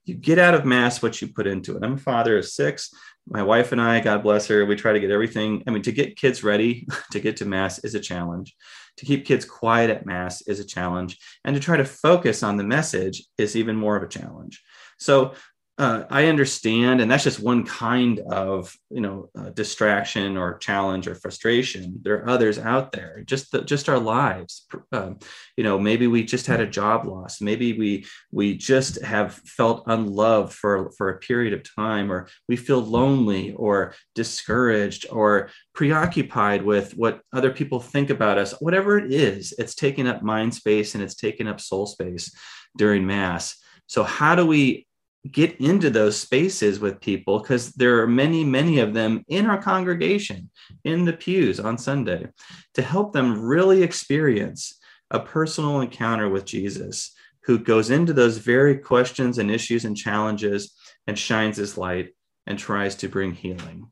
You 0.05 0.15
get 0.15 0.39
out 0.39 0.55
of 0.55 0.67
mass 0.67 1.03
what 1.03 1.23
you 1.23 1.29
put 1.29 1.47
into 1.47 1.77
it. 1.77 1.83
I'm 1.83 1.95
a 1.95 1.99
father 1.99 2.37
of 2.37 2.45
six. 2.45 2.93
My 3.27 3.43
wife 3.43 3.73
and 3.73 3.81
I, 3.81 4.01
God 4.01 4.23
bless 4.23 4.47
her, 4.49 4.67
we 4.67 4.77
try 4.77 4.93
to 4.93 5.01
get 5.01 5.11
everything. 5.11 5.63
I 5.67 5.71
mean, 5.71 5.83
to 5.83 5.93
get 5.93 6.17
kids 6.17 6.43
ready 6.43 6.87
to 7.13 7.21
get 7.21 7.39
to 7.39 7.45
mass 7.45 7.79
is 7.79 7.95
a 7.95 8.01
challenge 8.01 8.55
to 9.01 9.07
keep 9.07 9.25
kids 9.25 9.47
quiet 9.47 9.89
at 9.89 10.05
mass 10.05 10.43
is 10.43 10.61
a 10.61 10.65
challenge 10.65 11.19
and 11.45 11.57
to 11.57 11.61
try 11.61 11.77
to 11.77 11.85
focus 11.87 12.43
on 12.43 12.59
the 12.59 12.65
message 12.65 13.23
is 13.39 13.57
even 13.57 13.75
more 13.75 13.97
of 13.97 14.03
a 14.03 14.09
challenge 14.09 14.63
so 14.99 15.33
uh, 15.81 16.05
I 16.11 16.27
understand, 16.27 17.01
and 17.01 17.11
that's 17.11 17.25
just 17.25 17.41
one 17.41 17.65
kind 17.65 18.21
of 18.21 18.77
you 18.91 19.01
know 19.01 19.31
uh, 19.35 19.49
distraction 19.49 20.37
or 20.37 20.59
challenge 20.59 21.09
or 21.09 21.15
frustration. 21.15 22.01
There 22.03 22.17
are 22.17 22.29
others 22.29 22.59
out 22.59 22.93
there, 22.93 23.23
just 23.25 23.51
the, 23.51 23.63
just 23.63 23.89
our 23.89 23.99
lives. 23.99 24.67
Um, 24.93 25.21
you 25.57 25.65
know, 25.65 25.79
maybe 25.79 26.07
we 26.07 26.23
just 26.23 26.47
had 26.47 26.61
a 26.61 26.67
job 26.67 27.07
loss. 27.07 27.41
Maybe 27.41 27.79
we 27.79 28.05
we 28.31 28.59
just 28.59 29.01
have 29.03 29.33
felt 29.33 29.85
unloved 29.87 30.53
for 30.53 30.91
for 30.99 31.09
a 31.09 31.19
period 31.19 31.55
of 31.55 31.75
time, 31.75 32.13
or 32.13 32.29
we 32.47 32.57
feel 32.57 32.81
lonely 32.81 33.55
or 33.55 33.95
discouraged 34.15 35.07
or 35.11 35.49
preoccupied 35.73 36.63
with 36.63 36.95
what 36.95 37.23
other 37.33 37.51
people 37.51 37.81
think 37.81 38.11
about 38.11 38.37
us. 38.37 38.53
Whatever 38.61 38.99
it 38.99 39.15
is, 39.15 39.55
it's 39.57 39.75
taking 39.75 40.07
up 40.07 40.23
mind 40.23 40.55
space 40.55 40.95
and 40.95 41.03
it's 41.03 41.15
taking 41.15 41.49
up 41.49 41.59
soul 41.59 41.87
space 41.87 42.37
during 42.77 43.07
mass. 43.07 43.57
So 43.87 44.05
how 44.05 44.35
do 44.35 44.47
we 44.47 44.87
get 45.31 45.61
into 45.61 45.91
those 45.91 46.19
spaces 46.19 46.81
with 46.81 47.01
people 47.01 47.41
because 47.41 47.73
there 47.73 48.01
are 48.01 48.07
many, 48.07 48.43
many 48.43 48.79
of 48.79 48.95
them 48.95 49.23
in 49.29 49.47
our 49.47 49.61
congregation, 49.61 50.51
in 50.85 51.05
the 51.05 51.13
pews 51.13 51.61
on 51.61 51.77
Sunday, 51.77 52.27
to 52.75 52.83
help 52.83 53.13
them 53.13 53.41
really 53.41 53.83
experience 53.83 54.79
a 55.11 55.21
personal 55.21 55.81
encounter 55.81 56.29
with 56.29 56.45
Jesus 56.45 57.15
who 57.45 57.59
goes 57.59 57.91
into 57.91 58.13
those 58.13 58.39
very 58.39 58.79
questions 58.79 59.39
and 59.39 59.51
issues 59.51 59.85
and 59.85 59.97
challenges 59.97 60.73
and 61.07 61.19
shines 61.19 61.57
his 61.57 61.77
light 61.77 62.11
and 62.47 62.59
tries 62.59 62.95
to 62.97 63.09
bring 63.09 63.33
healing. 63.33 63.91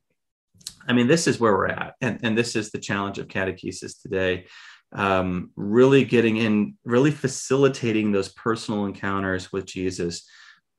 I 0.87 0.93
mean, 0.93 1.07
this 1.07 1.27
is 1.27 1.39
where 1.39 1.53
we're 1.53 1.67
at. 1.67 1.93
And, 2.01 2.19
and 2.23 2.37
this 2.37 2.55
is 2.55 2.71
the 2.71 2.79
challenge 2.79 3.19
of 3.19 3.27
catechesis 3.27 4.01
today. 4.01 4.47
Um, 4.91 5.51
really 5.55 6.03
getting 6.03 6.37
in, 6.37 6.75
really 6.83 7.11
facilitating 7.11 8.11
those 8.11 8.29
personal 8.29 8.85
encounters 8.85 9.51
with 9.51 9.65
Jesus 9.65 10.27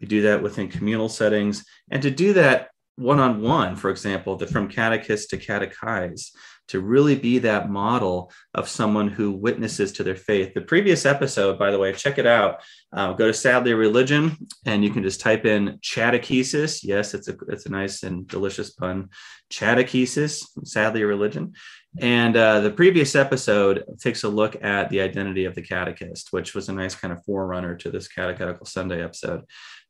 we 0.01 0.07
do 0.07 0.23
that 0.23 0.43
within 0.43 0.69
communal 0.69 1.09
settings. 1.09 1.65
And 1.91 2.03
to 2.03 2.11
do 2.11 2.33
that 2.35 2.71
one 2.97 3.19
on 3.19 3.41
one, 3.41 3.77
for 3.77 3.91
example, 3.91 4.39
from 4.39 4.69
catechist 4.69 5.31
to 5.31 5.39
catechize, 5.39 6.31
to 6.69 6.81
really 6.81 7.17
be 7.17 7.39
that 7.39 7.69
model 7.69 8.31
of 8.55 8.69
someone 8.69 9.09
who 9.09 9.33
witnesses 9.33 9.91
to 9.91 10.05
their 10.05 10.15
faith. 10.15 10.55
The 10.55 10.61
previous 10.61 11.05
episode, 11.05 11.59
by 11.59 11.73
the 11.73 11.79
way, 11.79 11.93
check 11.93 12.19
it 12.19 12.27
out. 12.27 12.61
Uh, 12.93 13.13
go 13.13 13.27
to 13.27 13.35
Sadlier 13.35 13.77
Religion, 13.77 14.37
and 14.67 14.85
you 14.85 14.91
can 14.91 15.03
just 15.03 15.21
type 15.21 15.47
in 15.47 15.79
Chatechesis. 15.83 16.81
Yes, 16.85 17.13
it's 17.15 17.29
a 17.29 17.37
it's 17.49 17.67
a 17.67 17.71
nice 17.71 18.05
and 18.05 18.27
delicious 18.29 18.71
pun. 18.71 19.09
Chatechesis, 19.51 20.45
Sadlier 20.65 21.09
Religion. 21.09 21.55
And 21.99 22.37
uh, 22.37 22.61
the 22.61 22.71
previous 22.71 23.17
episode 23.17 23.83
takes 24.01 24.23
a 24.23 24.29
look 24.29 24.63
at 24.63 24.91
the 24.91 25.01
identity 25.01 25.47
of 25.47 25.57
the 25.57 25.63
catechist, 25.63 26.33
which 26.33 26.55
was 26.55 26.69
a 26.69 26.73
nice 26.73 26.95
kind 26.95 27.13
of 27.13 27.25
forerunner 27.25 27.75
to 27.77 27.91
this 27.91 28.07
Catechetical 28.07 28.67
Sunday 28.67 29.03
episode. 29.03 29.43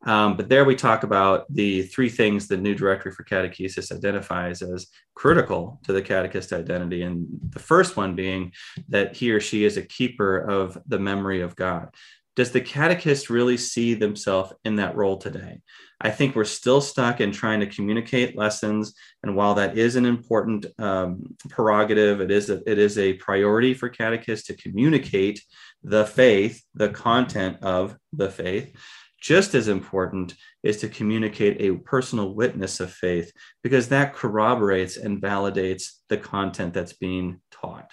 Um, 0.07 0.37
but 0.37 0.49
there 0.49 0.65
we 0.65 0.77
talk 0.77 1.03
about 1.03 1.45
the 1.53 1.83
three 1.83 2.09
things 2.09 2.49
the 2.49 2.57
new 2.57 2.75
directory 2.75 3.13
for 3.13 3.25
catechesis 3.25 3.93
identifies 3.93 4.63
as 4.63 4.87
critical 5.15 5.79
to 5.85 5.93
the 5.93 6.01
catechist 6.01 6.53
identity. 6.53 7.03
And 7.03 7.27
the 7.51 7.59
first 7.59 7.97
one 7.97 8.15
being 8.15 8.53
that 8.89 9.15
he 9.15 9.31
or 9.31 9.41
she 9.41 9.65
is 9.65 9.77
a 9.77 9.83
keeper 9.83 10.39
of 10.39 10.79
the 10.87 10.99
memory 10.99 11.43
of 11.43 11.55
God. 11.55 11.91
Does 12.37 12.53
the 12.53 12.61
catechist 12.61 13.29
really 13.29 13.59
see 13.59 13.93
themselves 13.93 14.55
in 14.65 14.77
that 14.77 14.97
role 14.97 15.19
today? 15.19 15.61
I 16.01 16.11
think 16.11 16.35
we're 16.35 16.45
still 16.45 16.81
stuck 16.81 17.21
in 17.21 17.33
trying 17.33 17.61
to 17.61 17.67
communicate 17.67 18.39
lessons. 18.39 18.95
And 19.23 19.37
while 19.37 19.55
that 19.57 19.77
is 19.77 19.97
an 19.97 20.07
important 20.07 20.65
um, 20.79 21.37
prerogative, 21.51 22.23
it 22.23 22.31
is, 22.31 22.49
a, 22.49 22.63
it 22.71 22.79
is 22.79 22.97
a 22.97 23.15
priority 23.15 23.75
for 23.75 23.91
catechists 23.91 24.47
to 24.47 24.55
communicate 24.55 25.43
the 25.83 26.07
faith, 26.07 26.63
the 26.75 26.89
content 26.89 27.59
of 27.63 27.97
the 28.15 28.31
faith. 28.31 28.75
Just 29.21 29.55
as 29.55 29.69
important 29.69 30.35
is 30.63 30.79
to 30.79 30.89
communicate 30.89 31.61
a 31.61 31.77
personal 31.79 32.35
witness 32.35 32.81
of 32.81 32.93
faith 32.93 33.33
because 33.63 33.89
that 33.89 34.15
corroborates 34.15 34.97
and 34.97 35.21
validates 35.21 35.93
the 36.09 36.17
content 36.17 36.73
that's 36.73 36.95
being 36.95 37.41
taught. 37.51 37.93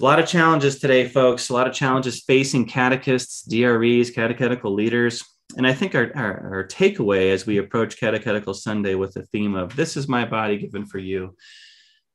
A 0.00 0.02
lot 0.02 0.18
of 0.18 0.26
challenges 0.26 0.80
today, 0.80 1.06
folks. 1.06 1.50
A 1.50 1.52
lot 1.52 1.68
of 1.68 1.74
challenges 1.74 2.22
facing 2.26 2.66
catechists, 2.66 3.42
DREs, 3.42 4.10
catechetical 4.10 4.74
leaders. 4.74 5.22
And 5.56 5.66
I 5.66 5.72
think 5.72 5.94
our, 5.94 6.10
our, 6.16 6.54
our, 6.54 6.66
takeaway 6.66 7.30
as 7.30 7.46
we 7.46 7.58
approach 7.58 7.98
Catechetical 7.98 8.54
Sunday 8.54 8.96
with 8.96 9.14
the 9.14 9.26
theme 9.26 9.54
of 9.54 9.76
This 9.76 9.96
is 9.96 10.08
my 10.08 10.24
body 10.24 10.56
given 10.56 10.84
for 10.84 10.98
you, 10.98 11.36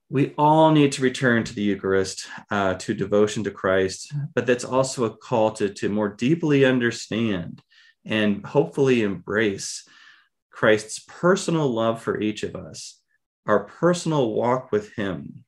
we 0.09 0.33
all 0.37 0.71
need 0.71 0.91
to 0.93 1.03
return 1.03 1.43
to 1.43 1.53
the 1.53 1.61
Eucharist, 1.61 2.27
uh, 2.49 2.73
to 2.75 2.93
devotion 2.93 3.43
to 3.43 3.51
Christ, 3.51 4.11
but 4.33 4.47
that's 4.47 4.63
also 4.63 5.05
a 5.05 5.15
call 5.15 5.51
to, 5.51 5.69
to 5.69 5.89
more 5.89 6.09
deeply 6.09 6.65
understand 6.65 7.61
and 8.05 8.43
hopefully 8.43 9.03
embrace 9.03 9.87
Christ's 10.49 10.99
personal 11.07 11.69
love 11.71 12.01
for 12.01 12.19
each 12.19 12.41
of 12.43 12.55
us, 12.55 12.99
our 13.45 13.65
personal 13.65 14.33
walk 14.33 14.71
with 14.71 14.91
Him, 14.93 15.45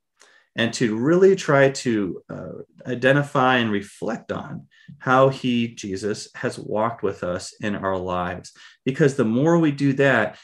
and 0.56 0.71
to 0.76 0.95
really 0.95 1.36
try 1.36 1.71
to 1.71 2.21
uh, 2.30 2.52
identify 2.86 3.58
and 3.58 3.71
reflect 3.71 4.32
on 4.32 4.67
how 5.00 5.30
He, 5.30 5.69
Jesus, 5.69 6.28
has 6.36 6.60
walked 6.60 7.02
with 7.02 7.24
us 7.24 7.54
in 7.62 7.76
our 7.76 7.97
lives. 7.97 8.52
Because 8.86 9.15
the 9.15 9.26
more 9.26 9.58
we 9.58 9.71
do 9.71 9.93
that, 9.93 10.38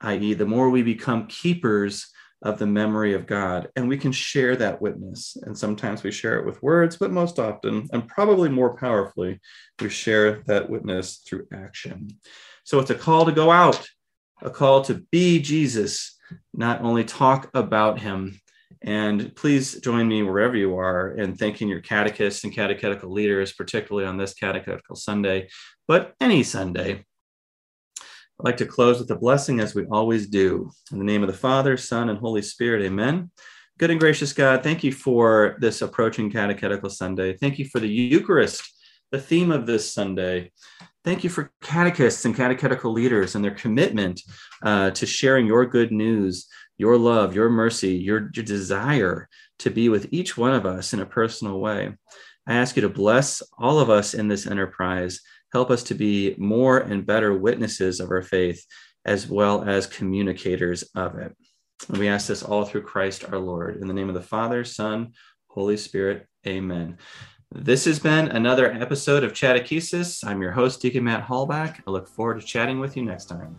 i.e., 0.00 0.34
the 0.34 0.46
more 0.46 0.70
we 0.70 0.82
become 0.82 1.26
keepers 1.26 2.13
of 2.42 2.58
the 2.58 2.66
memory 2.66 3.14
of 3.14 3.26
God. 3.26 3.68
And 3.76 3.88
we 3.88 3.96
can 3.96 4.12
share 4.12 4.54
that 4.56 4.80
witness. 4.80 5.36
And 5.42 5.56
sometimes 5.56 6.02
we 6.02 6.10
share 6.10 6.38
it 6.38 6.46
with 6.46 6.62
words, 6.62 6.96
but 6.96 7.10
most 7.10 7.38
often, 7.38 7.88
and 7.92 8.06
probably 8.06 8.48
more 8.48 8.76
powerfully, 8.76 9.40
we 9.80 9.88
share 9.88 10.42
that 10.46 10.68
witness 10.68 11.22
through 11.26 11.46
action. 11.52 12.08
So 12.64 12.78
it's 12.78 12.90
a 12.90 12.94
call 12.94 13.24
to 13.24 13.32
go 13.32 13.50
out, 13.50 13.86
a 14.42 14.50
call 14.50 14.82
to 14.82 15.04
be 15.10 15.40
Jesus, 15.40 16.18
not 16.52 16.82
only 16.82 17.04
talk 17.04 17.50
about 17.54 18.00
him. 18.00 18.40
And 18.82 19.34
please 19.34 19.80
join 19.80 20.06
me 20.06 20.22
wherever 20.22 20.56
you 20.56 20.76
are 20.76 21.12
in 21.12 21.36
thanking 21.36 21.68
your 21.68 21.80
catechists 21.80 22.44
and 22.44 22.52
catechetical 22.52 23.10
leaders, 23.10 23.52
particularly 23.52 24.06
on 24.06 24.18
this 24.18 24.34
catechetical 24.34 24.96
Sunday, 24.96 25.48
but 25.88 26.14
any 26.20 26.42
Sunday 26.42 27.06
I'd 28.40 28.44
like 28.44 28.56
to 28.56 28.66
close 28.66 28.98
with 28.98 29.10
a 29.12 29.16
blessing 29.16 29.60
as 29.60 29.76
we 29.76 29.86
always 29.86 30.26
do. 30.26 30.68
In 30.90 30.98
the 30.98 31.04
name 31.04 31.22
of 31.22 31.28
the 31.28 31.36
Father, 31.36 31.76
Son, 31.76 32.08
and 32.08 32.18
Holy 32.18 32.42
Spirit, 32.42 32.84
amen. 32.84 33.30
Good 33.78 33.92
and 33.92 34.00
gracious 34.00 34.32
God, 34.32 34.64
thank 34.64 34.82
you 34.82 34.90
for 34.90 35.56
this 35.60 35.82
approaching 35.82 36.32
Catechetical 36.32 36.90
Sunday. 36.90 37.36
Thank 37.36 37.60
you 37.60 37.66
for 37.66 37.78
the 37.78 37.88
Eucharist, 37.88 38.62
the 39.12 39.20
theme 39.20 39.52
of 39.52 39.66
this 39.66 39.92
Sunday. 39.92 40.50
Thank 41.04 41.22
you 41.22 41.30
for 41.30 41.52
catechists 41.62 42.24
and 42.24 42.34
catechetical 42.34 42.90
leaders 42.92 43.36
and 43.36 43.44
their 43.44 43.54
commitment 43.54 44.20
uh, 44.64 44.90
to 44.90 45.06
sharing 45.06 45.46
your 45.46 45.64
good 45.64 45.92
news, 45.92 46.48
your 46.76 46.98
love, 46.98 47.36
your 47.36 47.50
mercy, 47.50 47.94
your, 47.94 48.30
your 48.34 48.44
desire 48.44 49.28
to 49.60 49.70
be 49.70 49.88
with 49.88 50.08
each 50.10 50.36
one 50.36 50.54
of 50.54 50.66
us 50.66 50.92
in 50.92 50.98
a 50.98 51.06
personal 51.06 51.60
way. 51.60 51.94
I 52.48 52.54
ask 52.54 52.74
you 52.74 52.82
to 52.82 52.88
bless 52.88 53.42
all 53.58 53.78
of 53.78 53.90
us 53.90 54.12
in 54.12 54.26
this 54.26 54.44
enterprise 54.44 55.20
Help 55.54 55.70
us 55.70 55.84
to 55.84 55.94
be 55.94 56.34
more 56.36 56.78
and 56.78 57.06
better 57.06 57.32
witnesses 57.32 58.00
of 58.00 58.10
our 58.10 58.22
faith, 58.22 58.66
as 59.04 59.28
well 59.28 59.62
as 59.62 59.86
communicators 59.86 60.82
of 60.96 61.16
it. 61.16 61.32
And 61.88 61.98
we 61.98 62.08
ask 62.08 62.26
this 62.26 62.42
all 62.42 62.64
through 62.64 62.82
Christ 62.82 63.24
our 63.30 63.38
Lord. 63.38 63.76
In 63.76 63.86
the 63.86 63.94
name 63.94 64.08
of 64.08 64.14
the 64.16 64.20
Father, 64.20 64.64
Son, 64.64 65.12
Holy 65.46 65.76
Spirit, 65.76 66.26
amen. 66.44 66.98
This 67.52 67.84
has 67.84 68.00
been 68.00 68.28
another 68.28 68.72
episode 68.72 69.22
of 69.22 69.32
Chatechesis. 69.32 70.26
I'm 70.26 70.42
your 70.42 70.50
host, 70.50 70.82
Deacon 70.82 71.04
Matt 71.04 71.24
Halbach. 71.24 71.80
I 71.86 71.90
look 71.90 72.08
forward 72.08 72.40
to 72.40 72.46
chatting 72.46 72.80
with 72.80 72.96
you 72.96 73.04
next 73.04 73.26
time. 73.26 73.56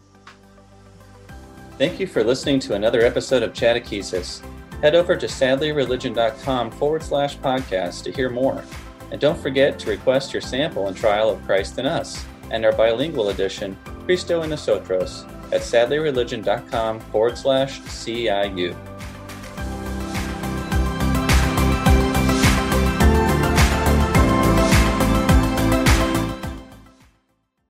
Thank 1.78 2.02
you 2.02 2.08
for 2.08 2.26
listening 2.26 2.60
to 2.62 2.74
another 2.74 3.04
episode 3.04 3.42
of 3.42 3.54
Chatechesis. 3.54 4.46
Head 4.82 4.96
over 4.96 5.16
to 5.16 5.28
sadlierreligion.com 5.28 6.72
forward 6.72 7.04
slash 7.04 7.38
podcast 7.38 8.04
to 8.04 8.12
hear 8.12 8.30
more. 8.30 8.62
And 9.12 9.22
don't 9.22 9.40
forget 9.40 9.80
to 9.80 9.90
request 9.90 10.34
your 10.34 10.42
sample 10.42 10.88
and 10.88 10.96
trial 10.96 11.30
of 11.30 11.44
Christ 11.46 11.78
in 11.78 11.86
Us 11.86 12.26
and 12.52 12.66
our 12.66 12.72
bilingual 12.72 13.30
edition, 13.30 13.78
Cristo 14.06 14.40
y 14.40 14.48
Nosotros, 14.48 15.26
at 15.52 15.62
sadlierreligion.com 15.62 17.00
forward 17.00 17.38
slash 17.38 17.82
CIU. 17.82 18.76